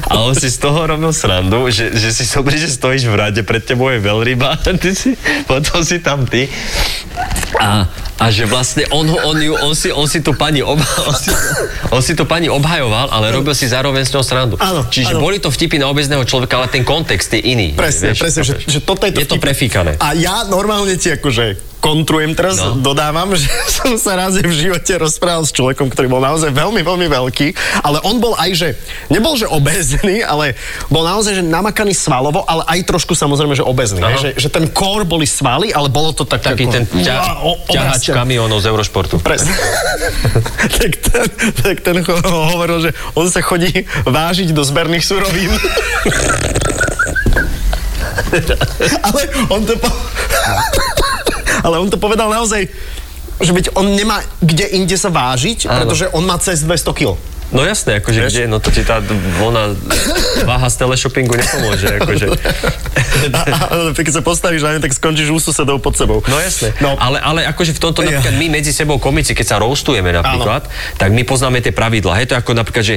A 0.04 0.20
on 0.20 0.36
si 0.36 0.52
z 0.52 0.60
toho 0.60 0.84
robil 0.84 1.16
srandu, 1.16 1.72
že, 1.72 1.96
že 1.96 2.12
si 2.12 2.28
sobri, 2.28 2.60
že 2.60 2.68
stojíš 2.68 3.08
v 3.08 3.16
rade, 3.16 3.40
pred 3.48 3.64
tebou 3.64 3.88
je 3.88 4.04
veľryba, 4.04 4.60
ty 4.84 4.92
si, 4.92 5.16
potom 5.48 5.80
si 5.80 6.04
tam 6.04 6.28
ty. 6.28 6.52
A, 7.56 7.88
a 8.18 8.28
že 8.28 8.44
vlastne 8.44 8.84
on, 8.90 9.06
ho- 9.06 9.24
on, 9.24 9.38
ju, 9.38 9.54
on, 9.56 9.72
si, 9.72 9.90
on 9.90 10.04
si 10.04 10.20
tu 10.20 10.34
pani 10.34 10.60
obha, 10.60 10.82
on 11.04 11.14
si, 11.14 11.30
on 11.90 12.02
si 12.02 12.14
tu 12.14 12.24
pani 12.24 12.48
obhajoval, 12.48 13.10
ale 13.10 13.30
robil 13.30 13.54
si 13.54 13.66
zároveň 13.66 14.02
s 14.02 14.12
ňou 14.12 14.22
srandu. 14.22 14.56
Áno, 14.58 14.84
Čiže 14.84 15.14
áno. 15.14 15.22
boli 15.22 15.38
to 15.38 15.48
vtipy 15.48 15.78
na 15.78 15.86
obezného 15.86 16.24
človeka, 16.24 16.58
ale 16.58 16.68
ten 16.68 16.82
kontext 16.82 17.30
je 17.32 17.42
iný. 17.44 17.72
Presne, 17.72 18.12
vieš, 18.12 18.20
presne, 18.20 18.42
že, 18.44 18.54
že 18.60 18.80
toto 18.80 19.04
je 19.04 19.12
to 19.12 19.20
Je 19.20 19.28
to 19.28 19.36
vtip. 19.36 19.44
prefíkané. 19.44 19.92
A 19.98 20.12
ja 20.12 20.44
normálne 20.44 20.94
ti 20.94 21.10
akože 21.10 21.46
kontrujem 21.78 22.34
teraz, 22.34 22.58
No. 22.58 22.74
dodávam, 22.76 23.30
že 23.38 23.46
som 23.68 23.94
sa 23.96 24.18
raz 24.18 24.34
v 24.34 24.50
živote 24.50 24.90
rozprával 24.98 25.46
s 25.46 25.52
človekom, 25.52 25.88
ktorý 25.88 26.10
bol 26.10 26.20
naozaj 26.20 26.50
veľmi, 26.50 26.82
veľmi 26.82 27.06
veľký, 27.08 27.48
ale 27.80 28.02
on 28.02 28.18
bol 28.18 28.34
aj, 28.34 28.50
že 28.52 28.70
nebol, 29.08 29.34
že 29.34 29.46
obezný, 29.46 30.20
ale 30.22 30.58
bol 30.88 31.06
naozaj, 31.06 31.38
že 31.38 31.44
namakaný 31.44 31.94
svalovo, 31.94 32.42
ale 32.44 32.66
aj 32.68 32.80
trošku 32.84 33.14
samozrejme, 33.14 33.54
že 33.54 33.62
obezný. 33.62 34.02
Že, 34.02 34.30
že 34.36 34.50
ten 34.50 34.66
kór 34.68 35.06
boli 35.06 35.24
svaly, 35.24 35.70
ale 35.70 35.88
bolo 35.88 36.12
to 36.12 36.24
tak 36.24 36.42
Taký 36.44 36.66
ako, 36.66 36.74
ten 36.74 36.84
ťa, 36.90 37.16
o- 37.40 37.62
ťahač. 37.68 38.04
Kamionov 38.14 38.64
z 38.64 38.68
Eurošportu. 38.72 39.20
Presne. 39.20 39.52
tak, 40.78 40.92
ten, 41.00 41.28
tak 41.56 41.76
ten 41.82 41.96
ho- 42.04 42.24
hovoril, 42.56 42.90
že 42.90 42.92
on 43.18 43.28
sa 43.28 43.42
chodí 43.42 43.88
vážiť 44.06 44.52
do 44.52 44.64
zberných 44.64 45.04
surovín. 45.04 45.52
Ale 49.08 49.22
on 49.50 49.62
to 49.64 49.74
po... 49.80 49.90
Ale 51.64 51.76
on 51.80 51.90
to 51.90 51.98
povedal 51.98 52.30
naozaj, 52.30 52.68
že 53.38 53.52
veď 53.54 53.74
on 53.78 53.94
nemá 53.94 54.22
kde 54.42 54.66
inde 54.78 54.98
sa 54.98 55.10
vážiť, 55.14 55.68
Áno. 55.68 55.84
pretože 55.84 56.06
on 56.14 56.24
má 56.26 56.38
cez 56.42 56.62
200 56.66 56.92
kg. 56.98 57.18
No 57.48 57.64
jasné, 57.64 58.04
akože 58.04 58.28
Vieš? 58.28 58.32
kde, 58.36 58.44
no 58.52 58.60
to 58.60 58.76
ti 58.76 58.84
tá 58.84 59.00
ona 59.40 59.72
váha 60.44 60.68
z 60.68 60.76
teleshoppingu 60.84 61.32
nepomôže, 61.32 61.88
akože. 62.04 62.28
Ale 63.72 63.96
ty 63.96 64.04
keď 64.04 64.14
sa 64.20 64.24
postavíš 64.24 64.68
na 64.68 64.76
ňu, 64.76 64.80
tak 64.84 64.92
skončíš 64.92 65.32
u 65.32 65.40
susedov 65.40 65.80
pod 65.80 65.96
sebou. 65.96 66.20
No 66.28 66.38
jasné. 66.44 66.76
No. 66.84 67.00
Ale, 67.00 67.18
ale 67.24 67.40
akože 67.48 67.72
v 67.72 67.80
tomto 67.80 68.04
napríklad 68.04 68.36
my 68.36 68.48
medzi 68.52 68.76
sebou 68.76 69.00
komici, 69.00 69.32
keď 69.32 69.46
sa 69.48 69.56
roastujeme 69.64 70.12
napríklad, 70.12 70.68
tak 71.00 71.10
my 71.16 71.24
poznáme 71.24 71.64
tie 71.64 71.72
pravidlá. 71.72 72.20
Hej, 72.20 72.26
to 72.30 72.34
je 72.36 72.40
ako 72.44 72.52
napríklad, 72.52 72.84
že 72.84 72.96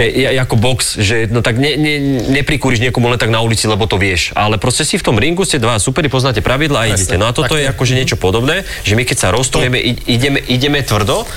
je, 0.00 0.26
ako 0.32 0.56
box, 0.56 0.98
že 0.98 1.28
no 1.28 1.44
tak 1.44 1.60
ne, 1.60 1.76
ne, 1.76 1.94
neprikúriš 2.40 2.80
niekomu 2.80 3.12
len 3.12 3.20
tak 3.20 3.28
na 3.28 3.44
ulici, 3.44 3.68
lebo 3.68 3.84
to 3.84 4.00
vieš. 4.00 4.32
Ale 4.32 4.56
proste 4.56 4.88
si 4.88 4.96
v 4.96 5.04
tom 5.04 5.20
ringu 5.20 5.44
ste 5.44 5.60
dva 5.60 5.76
superi, 5.76 6.08
poznáte 6.08 6.40
pravidlá 6.40 6.88
a 6.88 6.96
Presne, 6.96 6.98
idete. 7.04 7.16
No 7.20 7.28
a 7.28 7.36
toto 7.36 7.52
tak 7.52 7.60
je 7.60 7.66
akože 7.68 7.92
niečo 7.94 8.16
podobné, 8.16 8.64
že 8.82 8.96
my 8.96 9.04
keď 9.04 9.16
sa 9.20 9.28
roastujeme, 9.30 9.76
ideme, 10.08 10.40
ideme 10.48 10.80
tvrdo 10.80 11.28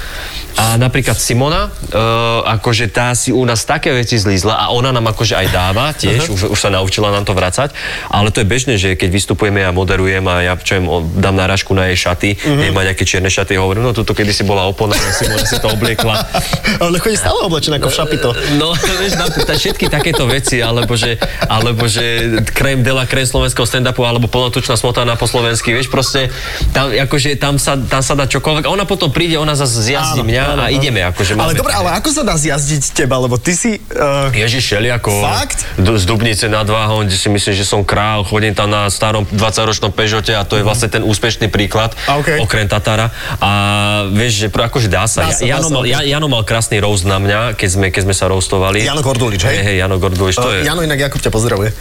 a 0.57 0.73
napríklad 0.81 1.21
Simona, 1.21 1.69
uh, 1.69 2.41
akože 2.57 2.89
tá 2.89 3.13
si 3.13 3.29
u 3.29 3.45
nás 3.45 3.61
také 3.61 3.93
veci 3.93 4.17
zlízla 4.17 4.57
a 4.57 4.73
ona 4.73 4.89
nám 4.89 5.13
akože 5.13 5.37
aj 5.37 5.47
dáva 5.53 5.93
tiež, 5.93 6.33
už, 6.33 6.41
už 6.49 6.57
sa 6.57 6.73
naučila 6.73 7.13
nám 7.13 7.29
to 7.29 7.37
vracať, 7.37 7.77
ale 8.09 8.33
to 8.33 8.41
je 8.41 8.47
bežné, 8.49 8.73
že 8.81 8.97
keď 8.97 9.09
vystupujeme 9.13 9.61
a 9.61 9.69
moderujem 9.69 10.25
a 10.25 10.41
ja 10.41 10.53
čo 10.57 10.81
o- 10.81 11.05
dám 11.05 11.37
náražku 11.37 11.77
na 11.77 11.93
jej 11.93 12.09
šaty, 12.09 12.41
uh-huh. 12.41 12.73
má 12.73 12.81
nejaké 12.81 13.05
čierne 13.05 13.29
šaty, 13.29 13.53
hovorím, 13.53 13.85
no 13.85 13.93
tuto 13.93 14.17
kedy 14.17 14.33
si 14.33 14.41
bola 14.49 14.65
opona, 14.65 14.97
Simona 14.97 15.45
si 15.45 15.61
to 15.61 15.69
obliekla. 15.69 16.25
Ale 16.81 16.97
chodí 16.97 17.21
stále 17.21 17.37
oblečený 17.45 17.77
ako 17.77 17.89
v 17.93 17.95
šapito. 17.95 18.29
No, 18.57 18.73
vieš, 19.01 19.13
na, 19.13 19.29
tá, 19.29 19.53
všetky 19.53 19.93
takéto 19.93 20.25
veci, 20.25 20.57
alebo 20.57 20.97
že, 20.97 21.21
alebo 21.45 21.85
že 21.85 22.41
krém 22.49 22.81
de 22.81 22.89
la 22.89 23.05
krém 23.05 23.29
slovenského 23.29 23.69
stand-upu, 23.69 24.01
alebo 24.01 24.25
plnotučná 24.25 24.73
smotana 24.73 25.13
po 25.13 25.29
slovensky, 25.29 25.69
vieš, 25.69 25.93
proste 25.93 26.33
tam, 26.73 26.89
akože, 26.89 27.37
tam, 27.37 27.61
sa, 27.61 27.77
tam 27.77 28.01
sa 28.01 28.17
dá 28.17 28.25
čokoľvek. 28.25 28.65
A 28.65 28.73
ona 28.73 28.89
potom 28.89 29.13
príde, 29.13 29.37
ona 29.37 29.53
zase 29.53 29.85
zjazdí 29.85 30.25
mňa 30.25 30.47
áno, 30.54 30.62
a 30.63 30.70
ideme. 30.72 31.04
Akože 31.04 31.36
Ale 31.36 31.51
máme- 31.51 31.60
dobre, 31.60 31.74
ale 31.74 31.89
ako 31.98 32.10
sa 32.13 32.22
dá 32.24 32.36
zjazdiť 32.38 32.84
teba? 32.96 33.20
Lebo 33.20 33.36
ty 33.36 33.51
si... 33.58 33.82
Uh, 33.92 34.32
Ježiš, 34.32 34.77
ako 34.77 35.12
Fakt? 35.20 35.60
z 35.75 36.04
Dubnice 36.08 36.46
nad 36.48 36.68
Váhom, 36.70 37.04
kde 37.04 37.18
si 37.18 37.27
myslím, 37.27 37.54
že 37.58 37.66
som 37.66 37.82
král, 37.84 38.24
chodím 38.24 38.54
tam 38.54 38.70
na 38.72 38.88
starom 38.88 39.25
20-ročnom 39.27 39.92
Peugeote 39.92 40.34
a 40.38 40.44
to 40.46 40.56
je 40.60 40.63
vlastne 40.63 40.88
ten 40.88 41.01
úspešný 41.04 41.50
príklad, 41.51 41.96
okej. 42.08 42.39
okrem 42.39 42.68
Tatára. 42.70 43.10
A 43.42 43.50
vieš, 44.13 44.46
že 44.46 44.48
akože 44.48 44.88
dá 44.88 45.06
sa. 45.10 45.27
Dá 45.27 45.34
sa, 45.34 45.44
Ja- 45.44 45.58
dá 45.58 45.66
Jano, 45.66 45.68
sa, 45.68 45.74
mal, 45.75 45.84
Jano 45.86 46.27
mal 46.30 46.44
krásny 46.46 46.77
roast 46.80 47.04
na 47.04 47.18
mňa, 47.18 47.58
keď 47.58 47.70
sme, 47.70 47.86
keď 47.89 48.01
sme 48.08 48.16
sa 48.16 48.30
roastovali. 48.30 48.84
Jano 48.86 49.01
Gordulič, 49.01 49.42
hej? 49.48 49.56
Hej, 49.60 49.63
hej, 49.74 49.75
Jano 49.82 49.98
Gordulič, 49.98 50.36
to 50.38 50.50
je... 50.54 50.62
Jano 50.68 50.82
inak 50.86 51.00
Jakub 51.00 51.22
ťa 51.22 51.32
pozdravuje. 51.34 51.72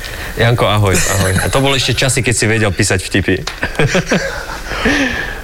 Janko, 0.40 0.64
ahoj, 0.66 0.94
ahoj. 0.96 1.32
A 1.42 1.46
to 1.52 1.58
boli 1.60 1.76
ešte 1.76 1.94
časy, 1.94 2.24
keď 2.24 2.34
si 2.34 2.44
vedel 2.48 2.70
písať 2.72 3.00
vtipy. 3.04 3.36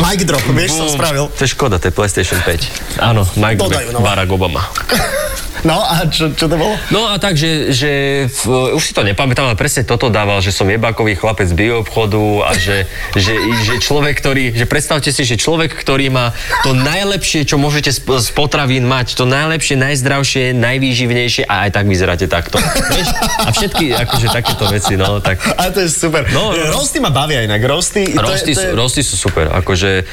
Mic 0.00 0.24
drop, 0.24 0.42
vieš, 0.56 0.80
som 0.80 0.88
spravil. 0.88 1.28
To 1.28 1.42
je 1.44 1.50
škoda, 1.52 1.76
to 1.76 1.88
je 1.88 1.92
PlayStation 1.92 2.40
5. 2.40 3.04
Áno, 3.04 3.28
Mike 3.36 3.60
Dodajú, 3.60 3.92
no. 3.92 4.00
Barack 4.00 4.32
Obama. 4.32 4.64
No 5.60 5.76
a 5.76 6.08
čo, 6.08 6.32
čo 6.32 6.48
to 6.48 6.56
bolo? 6.56 6.72
No 6.88 7.04
a 7.04 7.20
tak, 7.20 7.36
že, 7.36 7.68
že 7.70 7.90
v, 8.26 8.40
už 8.72 8.80
si 8.80 8.92
to 8.96 9.04
nepamätám, 9.04 9.44
ale 9.44 9.60
presne 9.60 9.84
toto 9.84 10.08
dával, 10.08 10.40
že 10.40 10.50
som 10.50 10.64
jebákový 10.64 11.20
chlapec 11.20 11.46
z 11.46 11.54
bioobchodu 11.54 12.22
a 12.48 12.56
že, 12.56 12.88
že, 13.12 13.36
že 13.68 13.74
človek, 13.76 14.16
ktorý, 14.16 14.56
že 14.56 14.64
predstavte 14.64 15.12
si, 15.12 15.20
že 15.20 15.36
človek, 15.36 15.76
ktorý 15.76 16.08
má 16.08 16.32
to 16.64 16.72
najlepšie, 16.72 17.44
čo 17.44 17.60
môžete 17.60 17.92
z, 17.92 18.00
z 18.00 18.28
potravín 18.32 18.88
mať, 18.88 19.20
to 19.20 19.28
najlepšie, 19.28 19.76
najzdravšie, 19.76 20.56
najvýživnejšie 20.56 21.44
a 21.44 21.68
aj 21.68 21.70
tak 21.76 21.84
vyzeráte 21.84 22.24
takto. 22.24 22.56
Vieš? 22.56 23.08
A 23.44 23.48
všetky 23.52 23.92
akože 23.92 24.26
takéto 24.32 24.64
veci, 24.72 24.96
no 24.96 25.20
tak... 25.20 25.44
Ale 25.60 25.76
to 25.76 25.84
je 25.84 25.92
super. 25.92 26.24
No, 26.32 26.56
no. 26.56 26.72
Roasty 26.72 27.04
ma 27.04 27.12
bavia 27.12 27.44
inak. 27.44 27.60
Roasty, 27.60 28.16
to 28.16 28.24
Rosty, 28.24 28.52
je, 28.52 28.56
to 28.56 28.62
je... 28.64 28.72
rosty 28.72 29.00
sú 29.04 29.20
super, 29.20 29.52
akože 29.52 30.08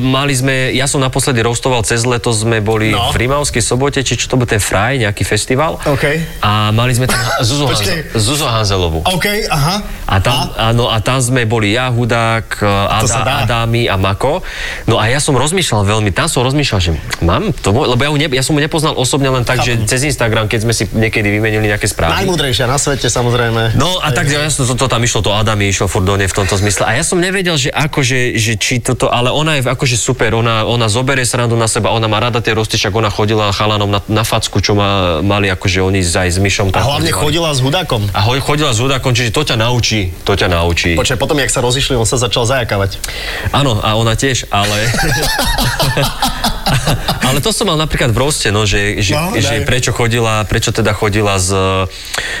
mali 0.00 0.32
sme, 0.32 0.72
ja 0.72 0.88
som 0.88 0.98
naposledy 0.98 1.44
roastoval 1.44 1.84
cez 1.84 2.08
leto, 2.08 2.32
sme 2.32 2.64
boli 2.64 2.88
No. 2.88 3.12
v 3.12 3.20
Rimavskej 3.20 3.60
sobote, 3.60 4.00
či 4.00 4.16
čo 4.16 4.32
to 4.32 4.40
bol 4.40 4.48
ten 4.48 4.56
Fraj, 4.78 4.94
nejaký 4.94 5.26
festival. 5.26 5.82
OK. 5.82 6.06
A 6.38 6.70
mali 6.70 6.94
sme 6.94 7.10
tam 7.10 7.18
Zuzu. 7.48 7.66
Hanzel, 7.66 8.14
Zuzu 8.14 8.46
Hanzelovú. 8.46 9.02
OK, 9.02 9.26
aha. 9.50 9.82
A 10.06 10.22
tam, 10.22 10.54
áno, 10.54 10.86
a 10.86 11.02
tam 11.02 11.18
sme 11.18 11.50
boli 11.50 11.74
ja, 11.74 11.90
Hudák, 11.90 12.62
dá. 12.62 13.02
Ada, 13.02 13.42
Adámy 13.42 13.90
a 13.90 13.98
Mako. 13.98 14.46
No 14.86 15.02
a 15.02 15.10
ja 15.10 15.18
som 15.18 15.34
rozmýšľal 15.34 15.82
veľmi, 15.82 16.14
tam 16.14 16.30
som 16.30 16.46
rozmýšľal, 16.46 16.78
že 16.80 16.94
mám 17.26 17.50
to, 17.58 17.74
lebo 17.74 17.98
ja, 17.98 18.08
ju 18.08 18.16
ne, 18.22 18.30
ja 18.30 18.40
som 18.46 18.54
mu 18.54 18.62
nepoznal 18.62 18.94
osobne 18.94 19.26
len 19.34 19.42
tak, 19.42 19.66
že 19.66 19.74
Chápem. 19.76 19.90
cez 19.90 20.00
Instagram, 20.14 20.46
keď 20.46 20.60
sme 20.62 20.72
si 20.72 20.86
niekedy 20.94 21.26
vymenili 21.26 21.66
nejaké 21.68 21.90
správy. 21.90 22.14
Najmudrejšia 22.22 22.70
na 22.70 22.78
svete, 22.78 23.10
samozrejme. 23.10 23.74
No 23.74 23.98
a 23.98 24.14
tak 24.14 24.30
ja 24.30 24.46
som 24.46 24.62
to, 24.62 24.78
to 24.78 24.86
tam 24.86 25.02
išlo, 25.02 25.26
to 25.26 25.34
Adami 25.34 25.74
išlo 25.74 25.90
furt 25.90 26.06
do 26.06 26.14
nej 26.14 26.30
v 26.30 26.38
tomto 26.38 26.54
zmysle. 26.54 26.86
A 26.86 26.94
ja 26.94 27.02
som 27.02 27.18
nevedel, 27.18 27.58
že 27.58 27.74
akože, 27.74 28.38
že 28.38 28.54
či 28.54 28.78
toto, 28.78 29.10
ale 29.10 29.34
ona 29.34 29.58
je 29.58 29.66
akože 29.66 29.98
super, 29.98 30.38
ona, 30.38 30.62
ona 30.62 30.86
zoberie 30.86 31.26
srandu 31.26 31.58
na 31.58 31.66
seba, 31.66 31.90
ona 31.90 32.06
má 32.06 32.22
rada 32.22 32.38
tie 32.38 32.54
rosty, 32.54 32.78
však 32.78 32.94
ona 32.94 33.10
chodila 33.10 33.50
chalanom 33.50 33.90
na, 33.90 34.00
na 34.06 34.22
facku, 34.22 34.62
čo 34.68 34.76
má, 34.76 35.24
mali 35.24 35.48
akože 35.48 35.80
oni 35.80 36.04
aj 36.04 36.28
s 36.28 36.36
Myšom. 36.36 36.68
A 36.76 36.84
hlavne 36.84 37.08
chodila 37.08 37.48
s 37.56 37.64
hudákom. 37.64 38.04
A 38.12 38.20
ho- 38.20 38.36
chodila 38.36 38.68
s 38.68 38.84
hudákom, 38.84 39.16
čiže 39.16 39.32
to 39.32 39.40
ťa 39.40 39.56
naučí, 39.56 40.12
to 40.28 40.36
ťa 40.36 40.52
naučí. 40.52 40.92
Počkaj, 40.92 41.16
potom, 41.16 41.40
jak 41.40 41.48
sa 41.48 41.64
rozišli, 41.64 41.96
on 41.96 42.04
sa 42.04 42.20
začal 42.20 42.44
zajakávať. 42.44 43.00
Áno, 43.48 43.80
a 43.80 43.96
ona 43.96 44.12
tiež, 44.12 44.44
ale... 44.52 44.76
ale 47.28 47.38
to 47.38 47.50
som 47.50 47.64
mal 47.64 47.76
napríklad 47.76 48.08
v 48.08 48.18
roste, 48.18 48.48
no, 48.48 48.64
že, 48.64 48.98
že, 48.98 49.14
No, 49.14 49.34
že 49.34 49.62
prečo 49.62 49.90
chodila, 49.90 50.42
prečo 50.42 50.70
teda 50.70 50.90
chodila 50.90 51.36
s, 51.36 51.50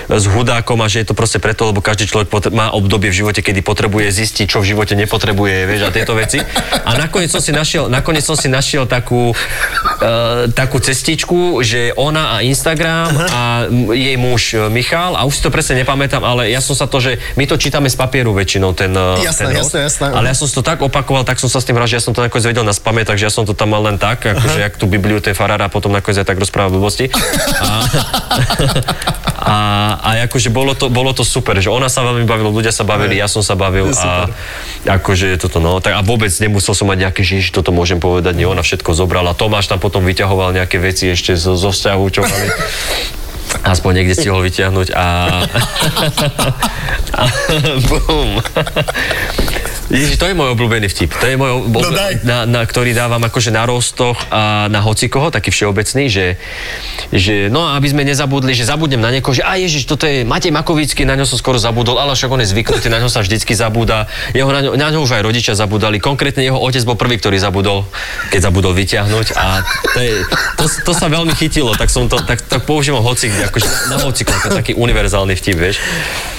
s 0.06 0.24
hudákom 0.26 0.78
a 0.78 0.86
že 0.86 1.02
je 1.02 1.06
to 1.06 1.14
proste 1.14 1.38
preto, 1.38 1.66
lebo 1.66 1.78
každý 1.78 2.06
človek 2.06 2.28
potre- 2.28 2.50
má 2.50 2.70
obdobie 2.70 3.08
v 3.08 3.18
živote, 3.18 3.40
kedy 3.40 3.60
potrebuje 3.60 4.08
zistiť, 4.08 4.46
čo 4.48 4.58
v 4.58 4.68
živote 4.68 4.94
nepotrebuje, 4.94 5.56
vieš, 5.64 5.82
a 5.82 5.90
tieto 5.90 6.12
veci. 6.12 6.38
A 6.80 6.96
nakoniec 6.96 7.28
som 7.28 7.38
si 7.38 7.50
našiel, 7.50 7.86
nakoniec 7.86 8.22
som 8.22 8.34
si 8.34 8.46
našiel 8.46 8.84
takú, 8.84 9.32
uh, 9.32 10.46
takú 10.50 10.78
cestičku, 10.78 11.60
že 11.60 11.92
ona 11.92 12.30
a 12.30 12.40
Instagram 12.40 13.08
a 13.12 13.42
m- 13.66 13.90
jej 13.90 14.16
muž 14.16 14.42
e, 14.52 14.68
Michal, 14.68 15.14
a 15.14 15.24
už 15.24 15.34
si 15.34 15.42
to 15.42 15.50
presne 15.50 15.76
nepamätám, 15.76 16.20
ale 16.20 16.48
ja 16.48 16.58
som 16.58 16.72
sa 16.72 16.84
to, 16.84 16.98
že 16.98 17.18
my 17.34 17.44
to 17.44 17.56
čítame 17.56 17.86
z 17.86 17.96
papieru 17.96 18.32
väčšinou, 18.32 18.72
ten, 18.72 18.90
e, 18.90 19.24
Jasné, 19.24 19.48
ten 19.48 19.56
roast. 19.56 19.74
jasné, 19.74 19.80
jasné. 19.84 20.06
Ale 20.10 20.26
ja 20.26 20.36
som 20.36 20.46
si 20.46 20.54
to 20.54 20.62
tak 20.62 20.78
opakoval, 20.78 21.22
tak 21.22 21.36
som 21.36 21.48
sa 21.48 21.58
s 21.58 21.66
tým 21.66 21.74
hral, 21.74 21.86
že 21.86 21.96
ja 21.96 22.02
som 22.02 22.12
to 22.12 22.20
nakoniec 22.20 22.46
vedel 22.46 22.62
na 22.62 22.72
spamäť, 22.72 23.10
takže 23.10 23.24
ja 23.24 23.32
som 23.32 23.42
to 23.42 23.52
tam 23.52 23.70
mal 23.70 23.82
len 23.82 23.96
tak, 23.96 24.24
akože 24.38 24.58
jak 24.62 24.74
tú 24.78 24.86
Bibliu 24.86 25.18
tej 25.18 25.34
farára, 25.34 25.66
potom 25.66 25.90
nakoniec 25.90 26.22
aj 26.22 26.28
tak 26.30 26.38
rozprával 26.38 26.72
blbosti. 26.72 27.10
A, 27.58 27.68
a, 29.38 29.56
a 29.98 30.08
akože 30.30 30.48
bolo 30.54 30.78
to, 30.78 30.88
bolo 30.88 31.10
to 31.10 31.26
super, 31.26 31.58
že 31.58 31.68
ona 31.68 31.90
sa 31.90 32.06
veľmi 32.06 32.24
bavila, 32.24 32.54
ľudia 32.54 32.70
sa 32.70 32.86
bavili, 32.86 33.18
ja 33.18 33.26
som 33.26 33.42
sa 33.42 33.58
bavil 33.58 33.90
a 33.94 34.30
akože 34.86 35.36
toto 35.42 35.58
no, 35.58 35.82
tak 35.82 35.98
a 35.98 36.00
vôbec 36.06 36.30
nemusel 36.38 36.72
som 36.72 36.86
mať 36.88 37.08
nejaké, 37.08 37.20
že 37.26 37.50
toto 37.50 37.74
môžem 37.74 37.98
povedať, 37.98 38.38
nie, 38.38 38.46
ona 38.46 38.62
všetko 38.62 38.94
zobrala. 38.94 39.34
Tomáš 39.34 39.66
tam 39.68 39.82
potom 39.82 40.06
vyťahoval 40.06 40.54
nejaké 40.54 40.78
veci 40.78 41.10
ešte 41.10 41.34
zo, 41.34 41.58
zo 41.58 41.74
vzťahu, 41.74 42.04
čo 42.08 42.22
mali. 42.22 42.48
Aspoň 43.64 43.90
niekde 44.04 44.14
stihol 44.14 44.44
vyťahnuť 44.44 44.92
a... 44.92 45.06
a 47.20 47.22
bum. 47.88 48.30
Ježiš, 49.88 50.20
to 50.20 50.28
je 50.28 50.36
môj 50.36 50.52
obľúbený 50.52 50.92
vtip. 50.92 51.16
To 51.16 51.24
je 51.24 51.36
môj 51.40 51.64
obľúbený, 51.64 51.88
No 51.88 51.96
daj. 51.96 52.14
na, 52.20 52.38
na, 52.44 52.60
ktorý 52.60 52.92
dávam 52.92 53.24
akože 53.24 53.48
na 53.48 53.64
rostoch 53.64 54.20
a 54.28 54.68
na 54.68 54.84
hocikoho, 54.84 55.32
taký 55.32 55.48
všeobecný, 55.48 56.12
že, 56.12 56.36
že 57.08 57.48
no 57.48 57.64
aby 57.72 57.88
sme 57.88 58.04
nezabudli, 58.04 58.52
že 58.52 58.68
zabudnem 58.68 59.00
na 59.00 59.08
niekoho, 59.08 59.32
že 59.32 59.40
a 59.40 59.56
Ježiš, 59.56 59.88
toto 59.88 60.04
je 60.04 60.28
Matej 60.28 60.52
Makovický, 60.52 61.08
na 61.08 61.16
ňo 61.16 61.24
som 61.24 61.40
skoro 61.40 61.56
zabudol, 61.56 61.96
ale 61.96 62.12
však 62.12 62.28
on 62.28 62.44
je 62.44 62.52
zvyknutý, 62.52 62.92
na 62.92 63.00
ňo 63.00 63.08
sa 63.08 63.24
vždycky 63.24 63.56
zabúda. 63.56 64.04
Jeho, 64.36 64.52
na, 64.52 64.60
ňo, 64.60 64.76
na 64.76 64.92
ňo 64.92 65.00
už 65.08 65.16
aj 65.16 65.22
rodičia 65.24 65.56
zabudali. 65.56 65.96
Konkrétne 66.04 66.44
jeho 66.44 66.60
otec 66.60 66.84
bol 66.84 67.00
prvý, 67.00 67.16
ktorý 67.16 67.40
zabudol, 67.40 67.88
keď 68.28 68.52
zabudol 68.52 68.76
vyťahnuť 68.76 69.26
a 69.40 69.64
to, 69.64 69.98
je, 70.04 70.12
to, 70.60 70.64
to 70.84 70.92
sa 70.92 71.08
veľmi 71.08 71.32
chytilo, 71.32 71.72
tak 71.72 71.88
som 71.88 72.04
to, 72.12 72.20
tak, 72.28 72.44
tak 72.44 72.68
používam 72.68 73.00
hocik, 73.00 73.32
akože 73.32 73.64
na, 73.64 73.96
na 73.96 73.96
hociko, 74.04 74.36
to 74.36 74.52
je 74.52 74.58
taký 74.60 74.72
univerzálny 74.76 75.32
vtip, 75.32 75.56
vieš. 75.56 75.80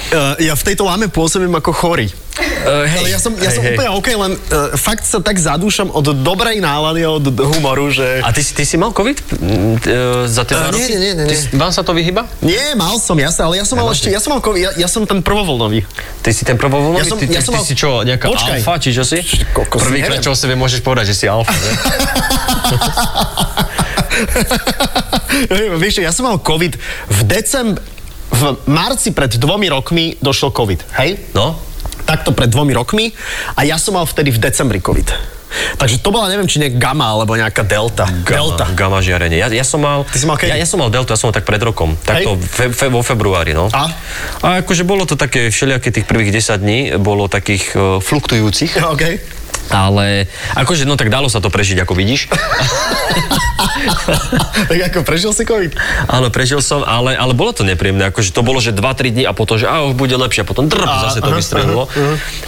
Uh, 0.10 0.34
ja 0.42 0.58
v 0.58 0.64
tejto 0.66 0.90
láme 0.90 1.06
pôsobím 1.06 1.54
ako 1.54 1.70
chorý. 1.70 2.10
Uh, 2.10 2.82
hej, 2.88 3.06
Ale 3.06 3.10
ja 3.14 3.20
som, 3.22 3.30
ja 3.38 3.52
hej, 3.52 3.62
som 3.62 3.62
hej. 3.62 3.78
úplne 3.78 3.90
OK, 3.94 4.08
len 4.10 4.34
uh, 4.34 4.74
fakt 4.74 5.06
sa 5.06 5.22
tak 5.22 5.38
zadúšam 5.38 5.94
od 5.94 6.02
dobrej 6.26 6.58
nálady 6.66 7.06
a 7.06 7.14
od 7.14 7.30
humoru, 7.30 7.94
že... 7.94 8.18
A 8.26 8.34
ty, 8.34 8.42
ty 8.42 8.66
si 8.66 8.74
mal 8.74 8.90
COVID 8.90 9.18
e, 9.22 10.26
za 10.26 10.48
tie 10.50 10.56
dva 10.58 10.74
nie, 10.74 10.82
roky? 10.82 10.98
nie, 10.98 11.14
nie, 11.14 11.30
nie, 11.30 11.38
Vám 11.54 11.70
sa 11.70 11.86
to 11.86 11.94
vyhyba? 11.94 12.26
Nie, 12.42 12.74
mal 12.74 12.98
som, 12.98 13.14
jasné, 13.22 13.46
ale 13.46 13.62
ja 13.62 13.66
som 13.70 13.78
mal 13.78 13.86
ešte, 13.92 14.10
ja 14.10 14.18
som 14.18 14.34
mal 14.34 14.42
COVID, 14.42 14.62
ja, 14.66 14.72
ja 14.82 14.88
som 14.90 15.06
ten 15.06 15.22
prvovoľnový. 15.22 15.86
Ty 16.26 16.30
si 16.34 16.42
ten 16.42 16.58
prvovoľnový? 16.58 16.98
Ja 16.98 17.06
som- 17.06 17.20
ty, 17.22 17.30
ty, 17.30 17.38
ja 17.38 17.44
som 17.46 17.54
ty 17.54 17.62
mal- 17.62 17.68
si 17.70 17.76
čo, 17.78 18.02
nejaká 18.02 18.26
Počkaj. 18.34 18.66
alfa, 18.66 18.74
či 18.82 18.90
čo 18.96 19.04
si? 19.06 19.20
Prvýkrát, 19.54 20.18
čo 20.24 20.34
o 20.34 20.38
sebe 20.38 20.58
môžeš 20.58 20.82
povedať, 20.82 21.14
že 21.14 21.16
si 21.22 21.26
alfa, 21.30 21.54
ne? 21.62 21.72
Vieš, 25.78 26.02
ja 26.02 26.10
som 26.10 26.26
mal 26.26 26.42
COVID 26.42 26.74
v 27.08 27.20
decembri, 27.30 27.84
v 28.30 28.42
marci 28.70 29.12
pred 29.12 29.36
dvomi 29.36 29.68
rokmi 29.70 30.16
došlo 30.22 30.54
COVID, 30.54 30.96
hej? 31.02 31.34
No? 31.34 31.58
Takto 32.06 32.34
pred 32.34 32.50
dvomi 32.50 32.74
rokmi 32.74 33.12
a 33.58 33.66
ja 33.66 33.78
som 33.82 33.98
mal 33.98 34.06
vtedy 34.06 34.34
v 34.34 34.40
decembri 34.40 34.80
COVID. 34.82 35.40
Takže 35.50 35.98
to 36.06 36.14
bola, 36.14 36.30
neviem, 36.30 36.46
či 36.46 36.62
nie 36.62 36.70
gamma 36.78 37.10
alebo 37.10 37.34
nejaká 37.34 37.66
delta. 37.66 38.06
delta. 38.06 38.70
Gamma 38.78 39.02
žiarenie. 39.02 39.42
Ja, 39.42 39.50
ja 39.50 39.66
som 39.66 39.82
mal... 39.82 40.06
Ty 40.06 40.18
si 40.22 40.30
mal 40.30 40.38
kedy? 40.38 40.54
ja, 40.54 40.62
ja 40.62 40.68
som 40.70 40.78
mal 40.78 40.94
delta, 40.94 41.18
ja 41.18 41.20
som 41.20 41.34
mal 41.34 41.36
tak 41.36 41.50
pred 41.50 41.58
rokom. 41.58 41.98
Takto 42.06 42.38
fe, 42.38 42.70
fe, 42.70 42.86
vo 42.94 43.02
februári, 43.02 43.58
no. 43.58 43.66
A? 43.74 43.90
A 44.46 44.48
akože 44.62 44.86
bolo 44.86 45.10
to 45.10 45.18
také 45.18 45.50
všelijaké 45.50 45.90
tých 45.90 46.06
prvých 46.06 46.38
10 46.38 46.62
dní, 46.62 46.80
bolo 47.02 47.26
takých 47.26 47.74
uh, 47.74 47.98
fluktujúcich. 47.98 48.78
OK. 48.94 49.04
Ale 49.70 50.26
akože, 50.58 50.90
no 50.90 50.98
tak 50.98 51.14
dalo 51.14 51.30
sa 51.30 51.38
to 51.38 51.54
prežiť, 51.54 51.86
ako 51.86 51.94
vidíš. 51.94 52.26
tak 54.70 54.80
ako 54.92 55.00
prežil 55.06 55.32
si 55.34 55.46
COVID? 55.46 55.78
Áno, 56.10 56.34
prežil 56.34 56.62
som, 56.66 56.82
ale, 56.82 57.14
ale 57.14 57.38
bolo 57.38 57.54
to 57.54 57.62
nepríjemné. 57.62 58.10
Akože 58.10 58.34
to 58.34 58.42
bolo, 58.42 58.58
že 58.58 58.74
2-3 58.74 59.14
dní 59.14 59.24
a 59.30 59.34
potom, 59.34 59.62
že 59.62 59.70
a 59.70 59.86
už 59.86 59.94
bude 59.94 60.18
lepšie 60.18 60.42
a 60.42 60.48
potom 60.48 60.66
drb, 60.66 60.90
A, 60.90 61.10
zase 61.10 61.22
to 61.22 61.30
aha, 61.30 61.38
vystrelilo. 61.38 61.86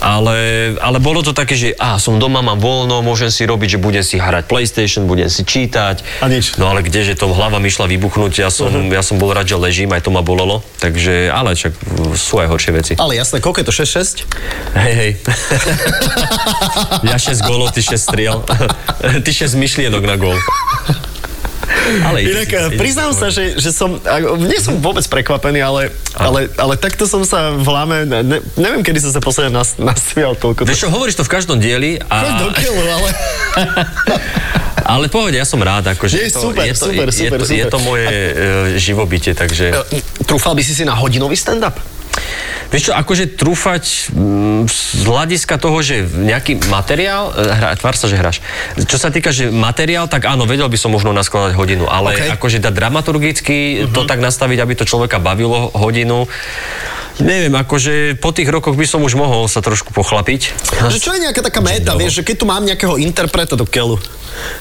Ale, 0.02 0.74
ale 0.82 0.98
bolo 0.98 1.22
to 1.22 1.30
také, 1.30 1.54
že 1.54 1.78
a 1.78 2.02
som 2.02 2.18
doma, 2.18 2.42
mám 2.42 2.58
voľno, 2.58 3.06
môžem 3.06 3.30
si 3.30 3.46
robiť, 3.46 3.78
že 3.78 3.80
budem 3.80 4.02
si 4.02 4.18
hrať 4.18 4.50
PlayStation, 4.50 5.06
budem 5.06 5.30
si 5.30 5.46
čítať. 5.46 6.02
A 6.20 6.28
nič. 6.28 6.58
No 6.58 6.74
ale 6.74 6.82
kdeže 6.82 7.14
to 7.14 7.30
hlava 7.30 7.62
mi 7.62 7.70
išla 7.70 7.86
vybuchnúť, 7.86 8.42
ja 8.42 8.50
som, 8.50 8.74
ja 8.90 9.06
som 9.06 9.22
bol 9.22 9.30
rád, 9.30 9.54
že 9.54 9.62
ležím, 9.62 9.94
aj 9.94 10.02
to 10.02 10.10
ma 10.10 10.26
bolelo. 10.26 10.66
Takže, 10.82 11.30
ale 11.30 11.54
však 11.54 11.74
sú 12.18 12.42
aj 12.42 12.50
horšie 12.50 12.72
veci. 12.74 12.94
Ale 12.98 13.14
jasné, 13.14 13.38
koľko 13.46 13.62
je 13.62 13.68
to 13.70 13.76
6-6? 13.78 14.26
Hej, 14.74 14.94
hej. 14.98 15.12
ja 17.14 17.18
6 17.22 17.46
gólov, 17.46 17.70
ty 17.78 17.86
6 17.86 17.94
striel. 17.94 18.42
ty 19.26 19.30
6 19.30 19.54
myšlienok 19.54 20.02
na 20.02 20.18
gól. 20.18 20.38
Ale 22.02 22.18
Inak 22.22 22.48
si- 22.48 22.56
eh, 22.56 22.70
priznám 22.76 23.12
sa, 23.12 23.28
že, 23.28 23.56
že 23.56 23.72
som, 23.72 23.98
a- 23.98 24.38
nie 24.38 24.60
som 24.60 24.78
vôbec 24.78 25.04
prekvapený, 25.06 25.60
ale, 25.60 25.90
ale, 26.14 26.48
ale 26.56 26.74
takto 26.76 27.06
som 27.06 27.24
sa 27.24 27.52
v 27.52 27.68
láme, 27.68 27.98
ne, 28.06 28.20
ne- 28.22 28.44
neviem, 28.56 28.82
kedy 28.82 29.02
som 29.02 29.12
sa 29.12 29.20
posledne 29.20 29.52
nas, 29.54 29.76
nasmial 29.82 30.36
toľko. 30.36 30.64
Vieš 30.64 30.88
čo, 30.88 30.90
hovoríš 30.90 31.18
to 31.18 31.26
v 31.26 31.32
každom 31.32 31.58
dieli 31.58 32.00
Choď 32.00 32.32
do 32.38 32.48
a... 32.48 32.54
keľu, 32.54 32.82
ale... 32.82 33.10
Ale 34.82 35.08
pohode, 35.08 35.38
ja 35.38 35.46
som 35.46 35.62
rád, 35.62 35.88
akože 35.88 36.20
Je 36.20 36.28
je, 36.28 36.34
to, 36.34 36.42
super, 36.42 36.66
je, 36.66 36.74
to, 36.74 36.86
super, 36.90 37.08
je, 37.08 37.16
super, 37.16 37.40
to, 37.40 37.54
je 37.54 37.66
to 37.70 37.80
moje 37.80 38.08
e, 38.12 38.32
živobytie, 38.76 39.32
takže... 39.32 39.72
Trúfal 40.26 40.52
by 40.52 40.64
si 40.66 40.74
si 40.74 40.84
na 40.84 40.98
hodinový 40.98 41.38
stand-up? 41.38 41.80
Vieš 42.72 42.88
čo, 42.88 42.94
akože 42.96 43.36
trúfať 43.36 44.16
mm, 44.16 44.72
z 44.72 45.04
hľadiska 45.04 45.60
toho, 45.60 45.76
že 45.84 46.08
nejaký 46.08 46.72
materiál, 46.72 47.36
e, 47.36 47.52
hra, 47.52 47.76
tvár 47.76 48.00
sa, 48.00 48.08
že 48.08 48.16
hráš. 48.16 48.40
Čo 48.80 48.96
sa 48.96 49.12
týka, 49.12 49.36
že 49.36 49.52
materiál, 49.52 50.08
tak 50.08 50.24
áno, 50.24 50.48
vedel 50.48 50.72
by 50.72 50.80
som 50.80 50.96
možno 50.96 51.12
naskladať 51.12 51.60
hodinu, 51.60 51.92
ale 51.92 52.16
OK. 52.16 52.24
Mhm. 52.24 52.32
akože 52.40 52.58
dať 52.64 52.74
dramaturgicky, 52.74 53.88
to 53.92 54.08
tak 54.08 54.24
nastaviť, 54.24 54.58
aby 54.64 54.74
to 54.80 54.88
človeka 54.88 55.20
bavilo 55.20 55.68
hodinu, 55.76 56.32
neviem, 57.20 57.52
akože 57.60 58.16
po 58.24 58.32
tých 58.32 58.48
rokoch 58.48 58.80
by 58.80 58.88
som 58.88 59.04
už 59.04 59.20
mohol 59.20 59.52
sa 59.52 59.60
trošku 59.60 59.92
pochlapiť. 59.92 60.42
Že 60.96 61.00
čo 61.04 61.12
je 61.12 61.20
nejaká 61.28 61.44
taká 61.44 61.60
Deň 61.62 62.00
vieš, 62.00 62.24
že 62.24 62.24
keď 62.24 62.36
tu 62.40 62.46
mám 62.48 62.64
nejakého 62.64 62.96
interpreta 62.98 63.60
do 63.60 63.68
keľu, 63.68 64.00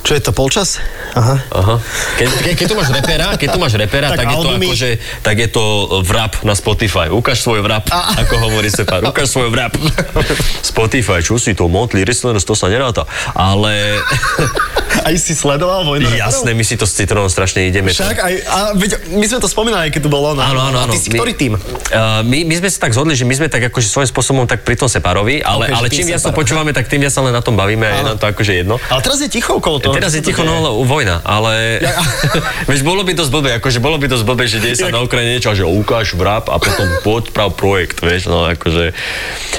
čo 0.02 0.12
je 0.16 0.20
to, 0.22 0.30
polčas? 0.32 0.78
Aha. 1.14 1.36
Aha. 1.50 1.76
Keď, 2.16 2.28
ke, 2.42 2.50
keď 2.54 2.66
tu 2.70 2.76
máš 2.78 2.90
repera, 2.94 3.26
keď 3.34 3.48
tu 3.54 3.58
máš 3.58 3.74
repera, 3.74 4.08
Tak 4.14 4.18
tak, 4.22 4.28
je 4.30 4.36
to 4.36 4.50
akože, 4.56 4.90
tak 5.22 5.36
je 5.38 5.48
to 5.50 5.64
vrap 6.06 6.32
na 6.46 6.54
Spotify. 6.54 7.10
Ukáž 7.10 7.42
svoj 7.42 7.60
vrap, 7.62 7.88
A- 7.90 8.22
ako 8.22 8.50
hovorí 8.50 8.70
Separ. 8.70 9.02
Ukáž 9.02 9.30
svoj 9.30 9.50
vrap. 9.50 9.74
Spotify, 10.72 11.20
čo 11.22 11.36
si 11.36 11.54
to, 11.54 11.66
Motley 11.66 12.06
Listeners, 12.06 12.46
to 12.46 12.54
sa 12.54 12.70
neráta. 12.70 13.06
Ale 13.34 13.98
Aj 15.00 15.14
si 15.16 15.32
sledoval 15.32 15.86
vojnu 15.86 16.12
jasné, 16.12 16.52
my 16.52 16.64
si 16.66 16.76
to 16.76 16.84
s 16.84 16.92
Citronom 16.92 17.30
strašne 17.30 17.64
ideme. 17.64 17.94
Však 17.94 18.18
aj, 18.20 18.34
a 18.44 18.58
veď, 18.76 18.90
my 19.16 19.24
sme 19.24 19.38
to 19.40 19.48
spomínali, 19.48 19.88
keď 19.88 20.00
tu 20.06 20.10
bolo. 20.12 20.36
No. 20.36 20.42
Áno, 20.42 20.60
áno, 20.60 20.78
A 20.82 20.84
áno. 20.84 20.92
ty 20.92 20.98
si 21.00 21.08
ktorý 21.08 21.32
tým? 21.32 21.56
Uh, 21.56 22.20
my, 22.26 22.44
my 22.44 22.54
sme 22.60 22.68
sa 22.68 22.78
tak 22.88 22.92
zhodli, 22.92 23.16
že 23.16 23.24
my 23.24 23.32
sme 23.32 23.46
tak 23.48 23.70
akože 23.70 23.86
svojím 23.88 24.08
spôsobom 24.10 24.44
tak 24.44 24.66
pri 24.66 24.76
tom 24.76 24.90
separovi, 24.90 25.40
ale, 25.40 25.72
že 25.72 25.76
ale 25.78 25.86
čím 25.88 26.06
viac 26.10 26.20
to 26.20 26.34
počúvame, 26.34 26.74
tak 26.76 26.90
tým 26.90 27.00
viac 27.00 27.14
sa 27.14 27.24
len 27.24 27.32
na 27.32 27.40
tom 27.40 27.56
bavíme 27.56 27.86
a 27.86 27.92
je 27.96 28.02
nám 28.02 28.18
to 28.18 28.26
akože 28.28 28.52
jedno. 28.60 28.76
Ale 28.90 29.00
teraz 29.00 29.22
je 29.22 29.28
ticho 29.30 29.56
okolo 29.60 29.76
toho. 29.78 29.94
Teraz 29.94 30.16
je 30.16 30.24
to 30.24 30.32
ticho, 30.32 30.42
deje? 30.42 30.50
no 30.50 30.82
vojna, 30.82 31.20
ale... 31.22 31.84
Ja- 31.84 32.00
Vieš, 32.68 32.82
bolo 32.82 33.04
by 33.04 33.12
dosť 33.12 33.30
blbé, 33.30 33.50
akože 33.60 33.78
bolo 33.78 34.00
by 34.00 34.06
dosť 34.08 34.24
blbé, 34.24 34.44
že 34.48 34.58
deje 34.58 34.80
sa 34.80 34.88
na 34.88 35.04
Ukrajine 35.04 35.36
niečo, 35.36 35.52
že 35.52 35.68
ukáž 35.68 36.16
vrap 36.16 36.48
a 36.48 36.56
potom 36.56 36.88
poď 37.04 37.30
prav 37.30 37.52
projekt, 37.52 38.00
vieš, 38.00 38.26
no 38.26 38.48
akože... 38.48 38.96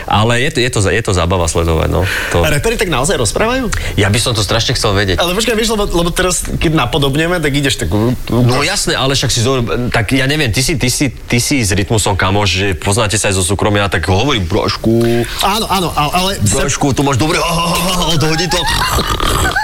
Ale 0.10 0.42
je 0.42 0.50
to, 0.52 0.60
je 0.60 0.70
to, 0.74 0.80
je 0.90 1.02
to 1.06 1.12
zábava 1.14 1.46
sledovať, 1.46 1.90
no. 1.94 2.02
To... 2.34 2.42
Reperi 2.42 2.76
tak 2.76 2.90
naozaj 2.90 3.16
rozprávajú? 3.22 3.70
Ja 3.96 4.10
by 4.10 4.20
som 4.20 4.34
to 4.34 4.42
strašne 4.42 4.74
chcel 4.74 4.98
vedieť. 4.98 5.22
Ale 5.22 5.38
počkaj, 5.38 5.56
vieš, 5.56 5.78
lebo, 5.78 5.86
lebo 5.88 6.10
teraz, 6.10 6.44
keď 6.44 6.76
napodobneme, 6.76 7.38
tak 7.38 7.54
ideš 7.54 7.78
tak... 7.78 7.94
No 8.32 8.66
jasné, 8.66 8.98
ale 8.98 9.14
však 9.14 9.30
si 9.30 9.40
zober, 9.40 9.92
tak 9.94 10.12
ja 10.18 10.26
neviem, 10.26 10.50
ty 10.50 10.66
si, 10.66 10.76
ty 10.76 10.90
si, 10.90 11.14
ty 11.14 11.38
si 11.38 11.62
s 11.62 11.72
Rytmusom 11.72 12.18
kamoš, 12.18 12.50
že 12.50 12.68
poznáte 12.74 13.16
sa 13.16 13.30
aj 13.30 13.38
zo 13.38 13.44
súkromia, 13.46 13.86
tak 13.88 14.10
hovorím, 14.10 14.50
brošku, 14.50 15.24
Áno, 15.42 15.66
áno, 15.68 15.90
ale... 15.94 16.40
brošku, 16.42 16.96
tu 16.96 17.04
máš 17.04 17.20
dobre, 17.20 17.38
odhodí 18.16 18.48
to, 18.48 18.60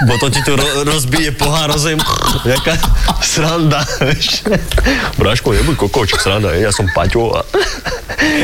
bo 0.06 0.14
to 0.20 0.27
ti 0.28 0.40
tu 0.40 0.52
ro, 0.52 0.64
rozbije 0.82 1.32
pohár 1.32 1.68
o 1.68 1.76
zem, 1.76 1.98
jaká 2.42 2.76
sranda, 3.18 3.80
vieš. 4.00 4.44
Braško, 5.14 5.52
nebuď 5.52 5.76
kokoč, 5.78 6.14
sranda, 6.14 6.52
ja 6.52 6.70
som 6.70 6.86
Paťo 6.88 7.32
a... 7.32 7.42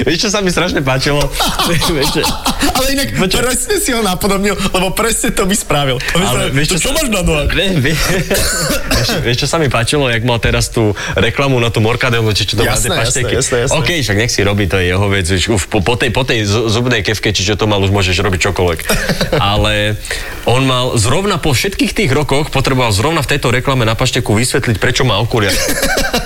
Vieš, 0.04 0.18
čo 0.20 0.28
sa 0.28 0.38
mi 0.38 0.48
strašne 0.48 0.80
páčilo? 0.80 1.18
Vieš, 1.66 2.22
ale 2.64 2.86
inak 2.92 3.08
presne 3.18 3.76
si 3.76 3.90
ho 3.90 4.00
napodobnil, 4.00 4.54
lebo 4.54 4.90
presne 4.90 5.30
to 5.30 5.44
by 5.44 5.52
spravil. 5.52 5.96
To 5.98 6.16
by 6.16 6.22
Ale 6.22 6.30
spravil. 6.30 6.52
vieš, 6.52 6.66
To 6.66 6.74
čo 6.74 6.80
sa- 6.80 6.94
máš 6.94 7.08
na 7.08 7.20
nohách? 7.20 7.48
Vie, 7.50 7.68
vie, 7.82 7.94
vieš, 7.94 9.08
vieš, 9.20 9.36
čo 9.36 9.48
sa 9.48 9.56
mi 9.56 9.66
páčilo, 9.66 10.06
jak 10.06 10.22
mal 10.22 10.38
teraz 10.38 10.68
tú 10.68 10.90
reklamu 11.14 11.58
na 11.58 11.68
tú 11.68 11.80
morkadelu, 11.80 12.26
či 12.30 12.44
čo 12.44 12.54
to 12.54 12.62
má 12.62 12.72
Jasné, 12.72 12.88
tie 12.88 12.96
pašteky. 12.96 13.32
jasné, 13.32 13.56
jasné, 13.56 13.56
jasné. 13.66 13.76
OK, 13.76 13.90
však 14.00 14.16
nech 14.16 14.30
si 14.30 14.40
robí, 14.40 14.64
to 14.64 14.76
je 14.76 14.86
jeho 14.86 15.06
vec. 15.06 15.26
Už 15.26 15.44
už 15.50 15.62
po, 15.66 15.78
po, 15.80 15.94
tej, 15.94 16.10
po 16.10 16.22
tej 16.22 16.44
zu- 16.44 16.66
zubnej 16.68 17.00
kevke, 17.00 17.30
či 17.30 17.42
čo 17.42 17.54
to 17.54 17.66
mal, 17.66 17.78
už 17.78 17.90
môžeš 17.90 18.14
robiť 18.16 18.40
čokoľvek. 18.44 18.80
Ale 19.54 19.98
on 20.44 20.62
mal 20.62 20.94
zrovna 20.94 21.36
po 21.36 21.50
všetkých 21.50 21.73
tých 21.78 22.10
rokoch, 22.10 22.50
potreboval 22.50 22.92
zrovna 22.92 23.22
v 23.22 23.30
tejto 23.36 23.50
reklame 23.54 23.86
na 23.86 23.94
pašteku 23.94 24.34
vysvetliť, 24.34 24.76
prečo 24.82 25.02
má 25.06 25.18
okuliare. 25.22 25.56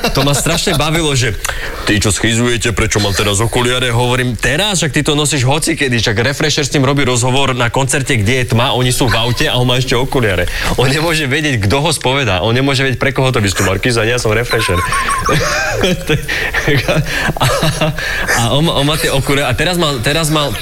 To 0.09 0.25
ma 0.25 0.33
strašne 0.33 0.75
bavilo, 0.75 1.13
že 1.15 1.37
ty 1.85 2.01
čo 2.01 2.11
schizujete, 2.11 2.73
prečo 2.73 2.99
mám 2.99 3.15
teraz 3.15 3.39
okuliare, 3.39 3.93
hovorím, 3.93 4.35
teraz, 4.35 4.81
však 4.81 4.95
ty 4.95 5.01
to 5.05 5.15
nosíš 5.15 5.45
hoci 5.47 5.79
kedy, 5.79 6.01
však 6.01 6.17
Refresher 6.23 6.65
s 6.67 6.73
ním 6.75 6.87
robí 6.87 7.05
rozhovor 7.07 7.55
na 7.55 7.71
koncerte, 7.71 8.17
kde 8.19 8.43
je 8.43 8.45
tma, 8.51 8.75
oni 8.75 8.91
sú 8.91 9.07
v 9.07 9.15
aute 9.15 9.47
a 9.47 9.55
on 9.61 9.69
má 9.69 9.79
ešte 9.79 9.95
okuliare. 9.95 10.49
On 10.81 10.91
nemôže 10.91 11.29
vedieť, 11.29 11.63
kto 11.67 11.83
ho 11.83 11.91
spovedá, 11.95 12.43
on 12.43 12.55
nemôže 12.57 12.83
vedieť, 12.83 12.99
pre 12.99 13.15
koho 13.15 13.31
to 13.31 13.39
vy 13.39 13.51
ste 13.53 13.63
Markiza, 13.63 14.03
ja 14.07 14.19
som 14.19 14.35
Refresher. 14.35 14.79
a, 17.39 17.47
a 18.39 18.43
on, 18.59 18.65
on 18.67 18.85
má 18.87 18.97
tie 18.99 19.13
okuliare 19.13 19.51
a 19.51 19.55
teraz 19.55 19.77
mal, 19.79 20.03
teraz 20.03 20.33
mal, 20.35 20.51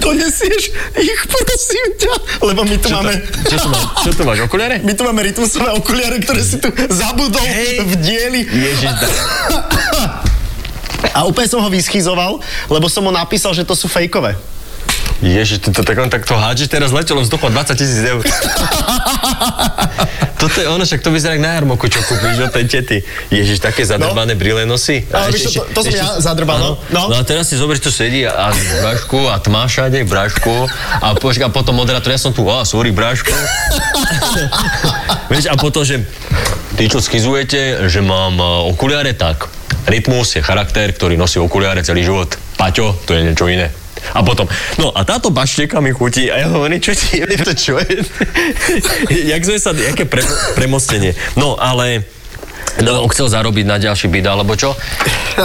Donesieš 0.00 0.62
ich, 0.96 1.20
prosím 1.28 1.86
ťa, 2.00 2.12
lebo 2.40 2.60
my 2.64 2.76
tu 2.80 2.88
máme... 2.88 3.12
čo, 3.46 3.56
tu 3.60 3.68
má, 3.68 3.80
čo 4.00 4.10
tu 4.16 4.22
máš, 4.24 4.38
okuliare? 4.48 4.80
My 4.80 4.92
tu 4.96 5.02
máme 5.04 5.20
rytmusové 5.22 5.70
okuliare, 5.76 6.16
ktoré 6.24 6.40
si 6.40 6.56
tu 6.56 6.72
zabudol 6.88 7.44
Hej. 7.44 7.84
v 7.84 7.92
dieli. 8.00 8.40
Ježiš, 8.48 8.90
A 11.16 11.24
úplne 11.28 11.48
som 11.48 11.60
ho 11.60 11.70
vyschizoval, 11.72 12.40
lebo 12.68 12.86
som 12.88 13.04
mu 13.04 13.12
napísal, 13.12 13.52
že 13.52 13.64
to 13.64 13.76
sú 13.76 13.88
fejkové. 13.88 14.36
Ježiš, 15.20 15.68
to 15.68 15.84
tak 15.84 16.00
on 16.00 16.08
takto 16.08 16.32
hádžeš, 16.32 16.72
teraz 16.72 16.96
letelo 16.96 17.20
vzduchu 17.20 17.52
20 17.52 17.76
tisíc 17.76 18.00
eur. 18.00 18.24
Toto 20.40 20.56
je 20.56 20.64
ono, 20.64 20.88
však 20.88 21.04
to 21.04 21.12
vyzerá 21.12 21.36
na 21.36 21.60
jarmoku, 21.60 21.84
čo 21.92 22.00
kúpiš 22.00 22.48
od 22.48 22.52
tej 22.56 22.64
tety. 22.64 23.04
Ježiš, 23.28 23.60
také 23.60 23.84
zadrbané 23.84 24.32
no. 24.32 24.40
brýle 24.40 24.64
nosí. 24.64 25.04
Ale 25.12 25.36
vieš 25.36 25.52
čo, 25.52 25.68
to- 25.68 25.76
to 25.76 25.80
som 25.84 25.92
ja 25.92 26.16
zadrbal, 26.16 26.56
no. 26.56 26.80
No. 26.88 27.12
no. 27.12 27.20
a 27.20 27.22
teraz 27.28 27.52
si 27.52 27.60
zober, 27.60 27.76
tu 27.76 27.92
sedí 27.92 28.24
a, 28.24 28.48
a 28.48 28.56
brášku 28.56 29.28
a 29.28 29.36
tma 29.36 29.68
všade, 29.68 30.00
brášku 30.08 30.64
a, 31.04 31.12
počka, 31.20 31.44
a 31.44 31.52
potom 31.52 31.76
moderátor, 31.76 32.16
ja 32.16 32.16
som 32.16 32.32
tu, 32.32 32.48
a 32.48 32.64
sorry, 32.64 32.88
brášku. 32.88 33.28
Vieš, 35.32 35.52
a 35.52 35.60
potom, 35.60 35.84
že 35.84 36.08
tí, 36.80 36.88
čo 36.88 37.04
schizujete, 37.04 37.92
že 37.92 38.00
mám 38.00 38.40
a, 38.40 38.64
okuliare, 38.64 39.12
tak 39.12 39.44
rytmus 39.84 40.36
je 40.36 40.40
charakter, 40.40 40.88
ktorý 40.96 41.20
nosí 41.20 41.36
okuliare 41.36 41.84
celý 41.84 42.00
život. 42.00 42.32
Paťo, 42.56 42.96
to 43.04 43.12
je 43.12 43.28
niečo 43.28 43.44
iné. 43.44 43.68
A 44.14 44.20
potom, 44.24 44.48
no 44.80 44.90
a 44.92 45.04
táto 45.06 45.30
bašteka 45.30 45.78
mi 45.78 45.92
chutí 45.94 46.28
a 46.32 46.42
ja 46.42 46.48
hovorím, 46.50 46.80
čo 46.80 46.92
ti 46.96 47.20
je, 47.22 47.26
to 47.40 47.52
čo 47.54 47.74
je? 47.78 48.00
Jak 49.32 49.42
sme 49.44 49.58
sa, 49.60 49.70
jaké 49.76 50.04
pre, 50.04 50.24
premostenie. 50.56 51.14
No, 51.36 51.56
ale 51.56 52.04
No, 52.78 53.02
on 53.02 53.10
chcel 53.10 53.26
zarobiť 53.26 53.66
na 53.66 53.76
ďalší 53.82 54.06
byt, 54.08 54.30
alebo 54.30 54.54
čo? 54.54 54.78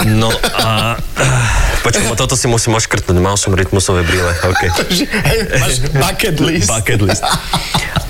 No 0.06 0.30
a... 0.62 0.94
Počkaj, 1.84 2.18
toto 2.18 2.38
si 2.38 2.46
musím 2.46 2.78
oškrtnúť, 2.78 3.18
mal 3.18 3.34
som 3.38 3.54
rytmusové 3.54 4.06
brýle, 4.06 4.30
OK. 4.46 4.62
Máš 5.62 5.74
bucket 5.90 6.38
list. 6.38 6.70
Bucket 6.70 7.00
list. 7.02 7.22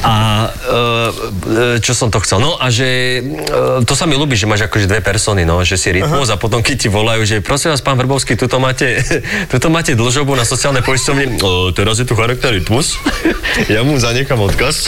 A 0.06 0.14
e, 0.46 1.82
čo 1.82 1.90
som 1.98 2.14
to 2.14 2.22
chcel? 2.22 2.38
No 2.38 2.54
a 2.54 2.70
že 2.70 3.18
e, 3.18 3.82
to 3.82 3.98
sa 3.98 4.06
mi 4.06 4.14
ľúbi, 4.14 4.38
že 4.38 4.46
máš 4.46 4.70
akože 4.70 4.86
dve 4.86 5.02
persony, 5.02 5.42
no, 5.42 5.66
že 5.66 5.74
si 5.74 5.90
rytmus 5.90 6.30
a 6.30 6.38
potom 6.38 6.62
keď 6.62 6.76
ti 6.78 6.88
volajú, 6.88 7.26
že 7.26 7.42
prosím 7.42 7.74
vás, 7.74 7.82
pán 7.82 7.98
Vrbovský, 7.98 8.38
tuto 8.38 8.62
máte, 8.62 9.02
tuto 9.52 9.66
máte 9.66 9.98
dlžobu 9.98 10.38
na 10.38 10.46
sociálne 10.46 10.86
poisťovne, 10.86 11.42
o, 11.42 11.74
teraz 11.74 11.98
je 11.98 12.06
tu 12.06 12.14
charakter 12.14 12.54
rytmus, 12.54 13.02
ja 13.74 13.82
mu 13.82 13.98
zanechám 13.98 14.38
odkaz. 14.38 14.86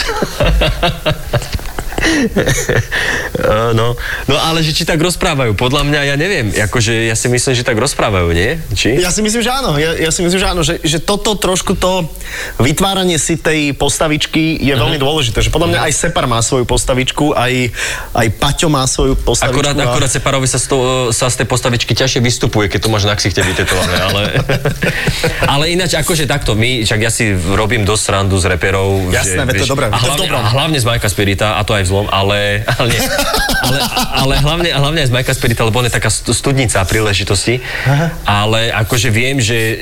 no, 3.79 3.95
no 4.27 4.35
ale 4.37 4.65
že 4.65 4.73
či 4.73 4.83
tak 4.83 4.99
rozprávajú, 4.99 5.55
podľa 5.55 5.85
mňa 5.87 6.01
ja 6.13 6.15
neviem, 6.15 6.51
akože 6.51 7.07
ja 7.07 7.15
si 7.15 7.27
myslím, 7.31 7.53
že 7.55 7.63
tak 7.65 7.77
rozprávajú, 7.77 8.29
nie? 8.33 8.59
Či? 8.73 8.99
Ja 8.99 9.13
si 9.13 9.21
myslím, 9.23 9.41
že 9.41 9.51
áno. 9.51 9.77
Ja, 9.77 9.95
ja 9.95 10.11
si 10.11 10.21
myslím, 10.25 10.39
že 10.39 10.47
áno, 10.47 10.61
že, 10.65 10.81
že 10.81 10.99
toto 10.99 11.35
trošku 11.37 11.77
to 11.77 12.05
vytváranie 12.59 13.17
si 13.21 13.39
tej 13.39 13.73
postavičky 13.73 14.59
je 14.59 14.73
veľmi 14.75 14.99
dôležité. 14.99 15.39
Že 15.39 15.53
podľa 15.53 15.69
mňa 15.75 15.79
aj 15.89 15.93
Separ 15.95 16.25
má 16.25 16.39
svoju 16.43 16.65
postavičku, 16.67 17.33
aj, 17.33 17.71
aj 18.13 18.27
Paťo 18.37 18.67
má 18.67 18.83
svoju 18.85 19.15
postavičku. 19.17 19.55
Akurát, 19.55 19.77
a... 19.77 19.83
akurát 19.89 20.11
Separovi 20.11 20.47
sa 20.49 20.59
z, 20.61 20.65
to, 20.69 20.77
sa 21.15 21.29
z 21.29 21.43
tej 21.43 21.47
postavičky 21.47 21.93
ťažšie 21.95 22.19
vystupuje, 22.23 22.67
keď 22.67 22.79
to 22.85 22.89
máš 22.91 23.05
na 23.05 23.15
ksichte 23.15 23.41
vytetované, 23.41 23.95
ale... 24.01 24.21
ale 25.53 25.63
ináč, 25.73 25.95
akože 25.95 26.29
takto, 26.29 26.53
my, 26.53 26.83
však 26.85 26.99
ja 26.99 27.11
si 27.11 27.33
robím 27.33 27.83
dosť 27.83 28.01
srandu 28.11 28.35
z 28.37 28.45
reperov. 28.55 29.11
Jasné, 29.11 29.45
veď 29.45 29.53
to 29.61 29.65
je 29.65 29.71
dobré, 29.71 29.85
A 29.89 29.97
to 29.97 30.11
hlavne, 30.11 30.27
dobrom. 30.29 30.41
a 30.41 30.49
hlavne 30.51 30.77
z 30.77 30.85
Majka 30.85 31.09
Spirita, 31.09 31.47
a 31.57 31.61
to 31.65 31.75
aj 31.75 31.83
v 31.85 31.89
zlom, 31.89 31.98
ale, 32.07 32.63
ale, 32.63 32.87
nie, 32.87 33.01
ale, 33.59 33.77
ale 34.15 34.33
hlavne, 34.39 34.69
hlavne 34.71 34.99
aj 35.03 35.09
z 35.09 35.13
Majka 35.13 35.33
Spirita, 35.33 35.67
lebo 35.67 35.83
on 35.83 35.89
je 35.89 35.93
taká 35.93 36.07
stu- 36.07 36.31
studnica 36.31 36.79
príležitosti, 36.85 37.59
ale 38.23 38.71
akože 38.71 39.09
viem, 39.09 39.41
že 39.41 39.75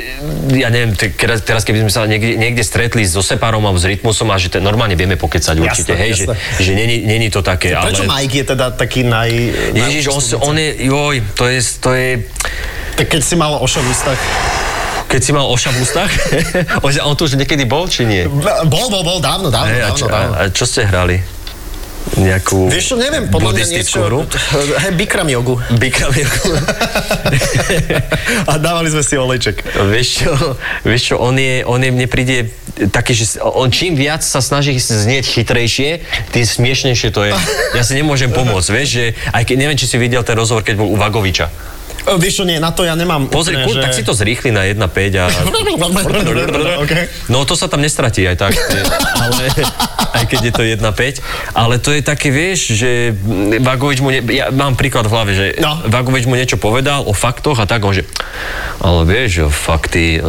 ja 0.55 0.73
neviem, 0.73 0.97
te- 0.97 1.13
teraz, 1.13 1.61
keby 1.61 1.85
sme 1.85 1.91
sa 1.91 2.07
niekde, 2.07 2.33
niekde 2.33 2.63
stretli 2.63 3.05
so 3.05 3.21
Separom 3.21 3.61
alebo 3.61 3.77
s 3.77 3.85
Rytmusom 3.85 4.31
a 4.31 4.41
že 4.41 4.49
te, 4.49 4.57
normálne 4.57 4.97
vieme 4.97 5.13
pokecať 5.13 5.55
určite, 5.59 5.93
Jasné, 5.93 6.01
hej, 6.01 6.11
že, 6.15 6.25
jasné. 6.31 6.63
že 6.63 6.71
není, 6.73 6.97
není 7.05 7.27
to 7.29 7.43
také, 7.43 7.75
Prečo 7.75 8.07
ale... 8.07 8.25
Mike 8.25 8.35
je 8.41 8.45
teda 8.47 8.65
taký 8.73 9.03
naj... 9.05 9.29
Ježiš, 9.75 10.09
on, 10.09 10.21
on 10.49 10.55
je, 10.55 10.69
joj, 10.87 11.15
to 11.35 11.43
je, 11.45 11.59
to 11.83 11.89
je, 11.93 12.09
Tak 12.97 13.05
keď 13.11 13.21
si 13.21 13.35
mal 13.35 13.59
oša 13.59 13.83
v 13.83 13.87
ústach. 13.91 14.19
keď 15.07 15.21
si 15.23 15.31
mal 15.31 15.45
oša 15.47 15.69
v 15.71 15.77
ústach, 15.79 16.11
on, 16.85 17.15
tu 17.15 17.23
už 17.25 17.39
niekedy 17.39 17.63
bol, 17.63 17.87
či 17.87 18.03
nie? 18.03 18.27
Bol, 18.67 18.87
bol, 18.91 19.03
bol, 19.07 19.19
dávno, 19.23 19.47
dávno, 19.47 19.71
Hej, 19.71 19.81
a, 19.83 19.89
čo, 19.95 20.05
dávno. 20.11 20.33
a 20.35 20.41
čo 20.51 20.65
ste 20.67 20.83
hrali? 20.83 21.36
Nejakú 22.15 22.71
Vieš 22.71 22.93
čo, 22.93 22.95
neviem, 22.95 23.27
podľa 23.27 23.51
mňa 23.51 23.65
niečo... 23.67 23.99
Hej, 24.79 24.93
Bikram 24.95 25.27
jogu. 25.27 25.59
Bikram 25.75 26.15
jogu. 26.15 26.55
A 28.49 28.55
dávali 28.55 28.87
sme 28.87 29.03
si 29.03 29.19
olejček. 29.19 29.59
vieš 29.91 30.23
čo, 30.23 30.31
vieš 30.87 31.13
čo, 31.13 31.15
on 31.19 31.35
je, 31.35 31.67
on 31.67 31.83
je, 31.83 31.89
mne 31.91 32.07
príde 32.07 32.55
taký, 32.89 33.11
že 33.17 33.41
on 33.41 33.67
čím 33.73 33.97
viac 33.97 34.23
sa 34.23 34.39
snaží 34.39 34.77
znieť 34.77 35.25
chytrejšie, 35.27 36.05
tým 36.31 36.45
smiešnejšie 36.45 37.09
to 37.11 37.27
je. 37.27 37.33
Ja 37.75 37.83
si 37.83 37.97
nemôžem 37.97 38.31
pomôcť, 38.31 38.69
vieš, 38.71 38.89
že 38.93 39.05
aj 39.33 39.43
keď, 39.43 39.55
neviem, 39.59 39.77
či 39.77 39.89
si 39.89 39.97
videl 39.99 40.21
ten 40.23 40.37
rozhovor, 40.37 40.63
keď 40.63 40.79
bol 40.79 40.89
u 40.93 40.97
Vagoviča. 40.97 41.49
E, 42.07 42.15
Vieš 42.15 42.33
čo, 42.41 42.43
nie, 42.47 42.57
na 42.63 42.71
to 42.71 42.87
ja 42.87 42.95
nemám 42.95 43.27
Pozri, 43.27 43.59
úplne, 43.59 43.67
kur, 43.67 43.75
že... 43.75 43.83
tak 43.83 43.91
si 43.91 44.03
to 44.07 44.15
zrýchli 44.15 44.55
na 44.55 44.63
1.5 44.63 44.87
a... 45.19 45.25
okay. 46.83 47.11
No 47.27 47.43
to 47.43 47.59
sa 47.59 47.67
tam 47.67 47.83
nestratí 47.83 48.23
aj 48.23 48.37
tak, 48.39 48.53
ale, 49.19 49.51
aj 50.15 50.25
keď 50.31 50.39
je 50.47 50.53
to 50.55 50.63
1.5. 50.63 51.21
Ale 51.51 51.75
to 51.83 51.91
je 51.91 52.01
také, 52.01 52.31
vieš, 52.31 52.73
že 52.79 53.11
Vagovič 53.59 53.99
mu, 53.99 54.09
ne, 54.15 54.23
ja 54.31 54.47
mám 54.55 54.79
príklad 54.79 55.05
v 55.07 55.11
hlave, 55.11 55.31
že 55.35 55.45
No. 55.59 55.83
Vagovič 55.89 56.29
mu 56.29 56.39
niečo 56.39 56.55
povedal 56.55 57.03
o 57.03 57.11
faktoch 57.11 57.59
a 57.59 57.65
tak, 57.67 57.83
on 57.83 57.91
že, 57.91 58.07
ale 58.79 59.03
vieš, 59.03 59.49
fakty, 59.51 60.21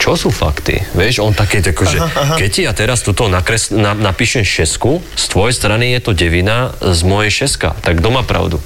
čo 0.00 0.16
sú 0.16 0.32
fakty? 0.32 0.80
Vieš, 0.96 1.20
on 1.20 1.36
také, 1.36 1.60
tako, 1.60 1.84
že 1.84 2.00
keď 2.40 2.48
ti 2.48 2.64
ja 2.64 2.72
teraz 2.72 3.04
tuto 3.04 3.28
nakres, 3.28 3.68
na, 3.68 3.92
napíšem 3.92 4.40
šesku, 4.40 5.04
z 5.12 5.24
tvojej 5.28 5.52
strany 5.52 5.92
je 5.92 6.00
to 6.00 6.16
devina, 6.16 6.72
z 6.80 7.04
mojej 7.04 7.44
šeska, 7.44 7.76
tak 7.84 8.00
kto 8.00 8.08
má 8.08 8.24
pravdu? 8.24 8.64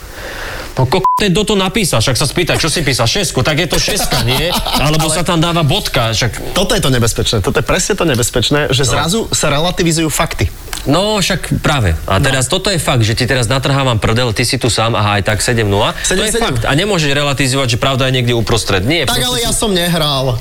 No 0.74 0.90
ko... 0.90 1.06
kto 1.06 1.42
to 1.46 1.54
napísal, 1.54 2.02
však 2.02 2.18
sa 2.18 2.26
spýta, 2.26 2.58
čo 2.58 2.66
si 2.66 2.82
písal, 2.82 3.06
šesku, 3.06 3.46
tak 3.46 3.62
je 3.62 3.68
to 3.70 3.78
šeska, 3.78 4.26
nie? 4.26 4.50
Alebo 4.84 5.06
sa 5.06 5.22
tam 5.22 5.38
dáva 5.38 5.62
bodka, 5.62 6.10
však 6.10 6.54
Toto 6.54 6.74
je 6.74 6.82
to 6.82 6.90
nebezpečné, 6.90 7.38
toto 7.42 7.62
je 7.62 7.66
presne 7.66 7.94
to 7.94 8.04
nebezpečné, 8.04 8.74
že 8.74 8.82
zrazu 8.82 9.30
sa 9.30 9.54
relativizujú 9.54 10.10
fakty. 10.10 10.50
No, 10.84 11.16
však 11.16 11.64
práve. 11.64 11.96
A 12.04 12.20
teraz 12.20 12.44
toto 12.44 12.68
je 12.68 12.76
fakt, 12.76 13.00
že 13.00 13.16
ti 13.16 13.24
teraz 13.24 13.48
natrhávam 13.48 13.96
prdel, 13.96 14.36
ty 14.36 14.44
si 14.44 14.60
tu 14.60 14.68
sám, 14.68 14.92
aha, 14.92 15.16
aj 15.20 15.24
tak 15.24 15.38
7-0. 15.40 15.64
to 15.64 16.12
je 16.12 16.28
7-7. 16.28 16.44
fakt. 16.44 16.62
A 16.68 16.72
nemôžeš 16.76 17.08
relativizovať, 17.16 17.68
že 17.74 17.78
pravda 17.80 18.12
je 18.12 18.20
niekde 18.20 18.34
uprostred. 18.36 18.84
Nie, 18.84 19.08
Tak 19.08 19.16
ale 19.16 19.40
ja 19.40 19.48
si- 19.50 19.64
som 19.64 19.72
nehral. 19.72 20.36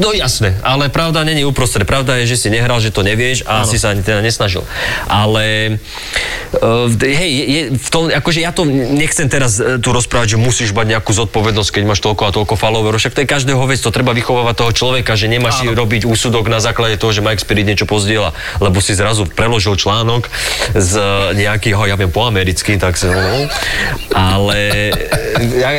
No 0.00 0.16
jasné, 0.16 0.56
ale 0.64 0.88
pravda 0.88 1.20
není 1.28 1.44
uprostred. 1.44 1.84
Pravda 1.84 2.16
je, 2.24 2.32
že 2.32 2.36
si 2.40 2.48
nehral, 2.48 2.80
že 2.80 2.88
to 2.88 3.04
nevieš 3.04 3.44
a 3.44 3.68
si 3.68 3.76
sa 3.76 3.92
ani 3.92 4.00
teda 4.00 4.24
nesnažil. 4.24 4.64
Ale 5.12 5.76
uh, 6.56 6.88
hej, 6.96 7.30
je, 7.32 7.60
v 7.76 7.88
tom, 7.92 8.08
akože 8.08 8.40
ja 8.40 8.52
to 8.56 8.64
nechcem 8.66 9.28
teraz 9.28 9.60
uh, 9.60 9.76
tu 9.76 9.92
rozprávať, 9.92 10.34
že 10.34 10.38
musíš 10.40 10.72
mať 10.72 10.96
nejakú 10.96 11.12
zodpovednosť, 11.12 11.68
keď 11.68 11.82
máš 11.84 12.00
toľko 12.00 12.22
a 12.28 12.30
toľko 12.32 12.54
followerov. 12.56 12.96
Však 12.96 13.12
to 13.12 13.20
je 13.24 13.28
každého 13.28 13.60
vec, 13.68 13.76
to 13.84 13.92
treba 13.92 14.16
vychovávať 14.16 14.54
toho 14.56 14.72
človeka, 14.72 15.12
že 15.20 15.28
nemáš 15.28 15.60
robiť 15.68 16.08
úsudok 16.08 16.48
na 16.48 16.64
základe 16.64 16.96
toho, 16.96 17.12
že 17.12 17.20
Mike 17.20 17.44
Spirit 17.44 17.68
niečo 17.68 17.84
pozdieľa, 17.84 18.32
lebo 18.62 18.80
si 18.80 18.96
zrazu 18.96 19.28
preložil 19.28 19.74
článok 19.82 20.30
z 20.78 20.94
nejakého, 21.34 21.82
ja 21.90 21.98
viem 21.98 22.08
po 22.14 22.22
americky, 22.22 22.78
tak 22.78 22.94
no, 23.02 23.50
ale 24.14 24.94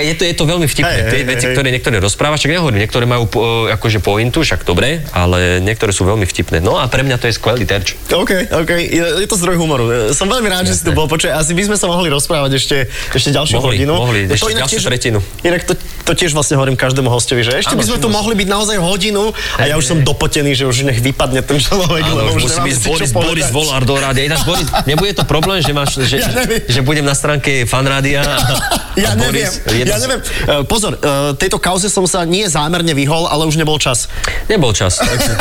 je 0.03 0.13
to, 0.19 0.23
je 0.27 0.35
to 0.35 0.43
veľmi 0.43 0.67
vtipné. 0.67 1.07
Hej, 1.07 1.11
Tie 1.11 1.19
hej, 1.23 1.27
veci, 1.29 1.45
hej. 1.47 1.53
ktoré 1.55 1.67
niektoré 1.71 1.97
rozprávaš, 2.03 2.43
však 2.43 2.51
nehovorím, 2.59 2.79
niektoré 2.83 3.05
majú 3.07 3.29
akože 3.71 4.03
pointu, 4.03 4.43
však 4.43 4.67
dobre, 4.67 5.05
ale 5.15 5.63
niektoré 5.63 5.95
sú 5.95 6.03
veľmi 6.03 6.27
vtipné. 6.27 6.59
No 6.59 6.75
a 6.75 6.91
pre 6.91 7.05
mňa 7.05 7.15
to 7.21 7.31
je 7.31 7.33
skvelý 7.37 7.63
terč. 7.63 7.95
OK, 8.11 8.51
OK, 8.51 8.71
je, 8.75 9.03
je 9.23 9.27
to 9.29 9.37
zdroj 9.39 9.55
humoru. 9.55 10.11
Som 10.11 10.27
veľmi 10.27 10.49
rád, 10.51 10.67
že 10.67 10.75
si 10.75 10.83
tu 10.83 10.91
bol. 10.91 11.07
Počuj, 11.07 11.31
asi 11.31 11.55
by 11.55 11.71
sme 11.71 11.77
sa 11.79 11.87
mohli 11.87 12.11
rozprávať 12.11 12.51
ešte, 12.59 12.77
ešte 13.13 13.29
ďalšiu 13.31 13.61
Mohli, 13.61 13.77
hodinu. 13.79 13.93
mohli, 13.95 14.19
To 14.27 14.35
ešte 14.35 14.53
ďalšiu 14.57 14.79
tretinu. 14.83 15.19
Inak 15.45 15.63
to, 15.63 15.73
to 16.03 16.11
tiež 16.17 16.35
vlastne 16.35 16.59
hovorím 16.59 16.75
každému 16.75 17.07
hostovi, 17.07 17.45
že 17.45 17.63
ešte 17.63 17.77
Áno, 17.77 17.79
by 17.79 17.85
sme 17.87 17.97
tu 18.01 18.09
mohli 18.11 18.33
byť 18.35 18.47
naozaj 18.49 18.77
hodinu 18.81 19.31
a 19.61 19.63
ja 19.69 19.77
už 19.77 19.85
som 19.85 19.97
dopotený, 20.01 20.57
že 20.57 20.65
už 20.67 20.83
nech 20.89 20.99
vypadne 20.99 21.45
ten 21.45 21.61
človek, 21.61 22.03
Áno, 22.03 22.33
už 22.33 22.49
musí 22.49 22.59
byť 22.59 22.75
Boris. 22.83 23.11
Boris 23.13 23.49
Volár 23.53 23.85
do 23.85 23.92
rádia. 23.97 24.25
Ináč, 24.25 24.41
Boris, 24.43 24.67
nebude 24.85 25.13
to 25.13 25.25
problém, 25.25 25.59
že, 25.59 25.73
máš, 25.73 25.97
že, 26.05 26.21
Ja 26.21 26.29
neviem. 26.31 26.61
že 26.65 26.79
budem 26.81 27.05
na 27.05 27.13
stránke 27.13 27.65
fanrádia 27.65 28.23
Ja 28.99 29.13
a 29.13 29.17
neviem, 29.17 29.49
Boris, 29.49 29.61
jedno 29.73 29.89
ja 29.89 29.97
neviem. 29.97 30.19
E, 30.21 30.53
Pozor, 30.69 30.93
e, 30.93 30.99
tejto 31.35 31.57
kauze 31.57 31.89
som 31.89 32.05
sa 32.05 32.23
nie 32.23 32.45
zámerne 32.45 32.93
vyhol, 32.93 33.25
ale 33.25 33.49
už 33.49 33.57
nebol 33.57 33.81
čas. 33.81 34.05
Nebol 34.45 34.69
čas. 34.71 35.01
takže- 35.01 35.37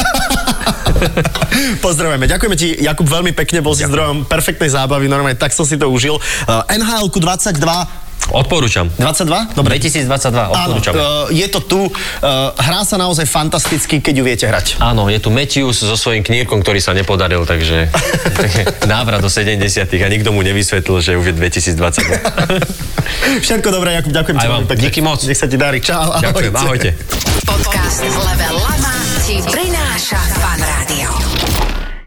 Pozdravujeme. 1.84 2.24
Ďakujeme 2.30 2.56
ti, 2.56 2.68
Jakub, 2.80 3.06
veľmi 3.06 3.32
pekne, 3.34 3.60
bol 3.60 3.74
si 3.74 3.84
zdrojom 3.84 4.24
perfektnej 4.24 4.70
zábavy, 4.70 5.10
normálne 5.10 5.36
tak 5.36 5.52
som 5.52 5.66
si 5.66 5.76
to 5.76 5.90
užil. 5.90 6.16
Uh, 6.46 6.62
NHL 6.70 7.10
22, 7.10 7.58
Odporúčam. 8.30 8.86
22? 8.94 9.58
Dobre. 9.58 9.76
2022, 9.76 10.06
Áno, 10.06 10.78
odporúčam. 10.78 10.92
uh, 10.94 11.02
je 11.28 11.46
to 11.46 11.58
tu, 11.58 11.80
uh, 11.82 11.90
hrá 12.54 12.82
sa 12.82 12.94
naozaj 12.94 13.24
fantasticky, 13.24 13.98
keď 13.98 14.14
ju 14.14 14.22
viete 14.22 14.44
hrať. 14.44 14.78
Áno, 14.78 15.06
je 15.06 15.18
tu 15.18 15.28
Matthews 15.28 15.80
so 15.80 15.96
svojím 15.96 16.22
knírkom, 16.22 16.62
ktorý 16.62 16.78
sa 16.78 16.92
nepodaril, 16.92 17.42
takže 17.42 17.90
návrat 18.86 19.18
do 19.18 19.26
70 19.26 19.58
a 19.82 20.08
nikto 20.08 20.30
mu 20.30 20.40
nevysvetlil, 20.40 20.98
že 20.98 21.12
už 21.14 21.24
je 21.26 21.34
2022. 21.34 22.62
Všetko 23.44 23.68
dobré, 23.68 23.96
Jakub, 23.96 24.12
ďakujem 24.12 24.36
ti 24.36 24.40
Aj 24.40 24.48
vám. 24.48 24.54
veľmi 24.54 24.68
pekne. 24.68 24.82
Díky 24.84 25.00
moc. 25.00 25.18
Nech 25.22 25.36
sa 25.36 25.46
ti 25.46 25.56
darí. 25.56 25.78
Čau, 25.80 26.14
Ďakujem, 26.14 26.52
ahojte. 26.52 26.90
Podcast 27.42 28.00
Level 28.02 28.56
Lama 28.56 28.94
ti 29.22 29.40
prináša 29.40 30.20
Fan 30.36 30.60
Rádio. 30.60 31.21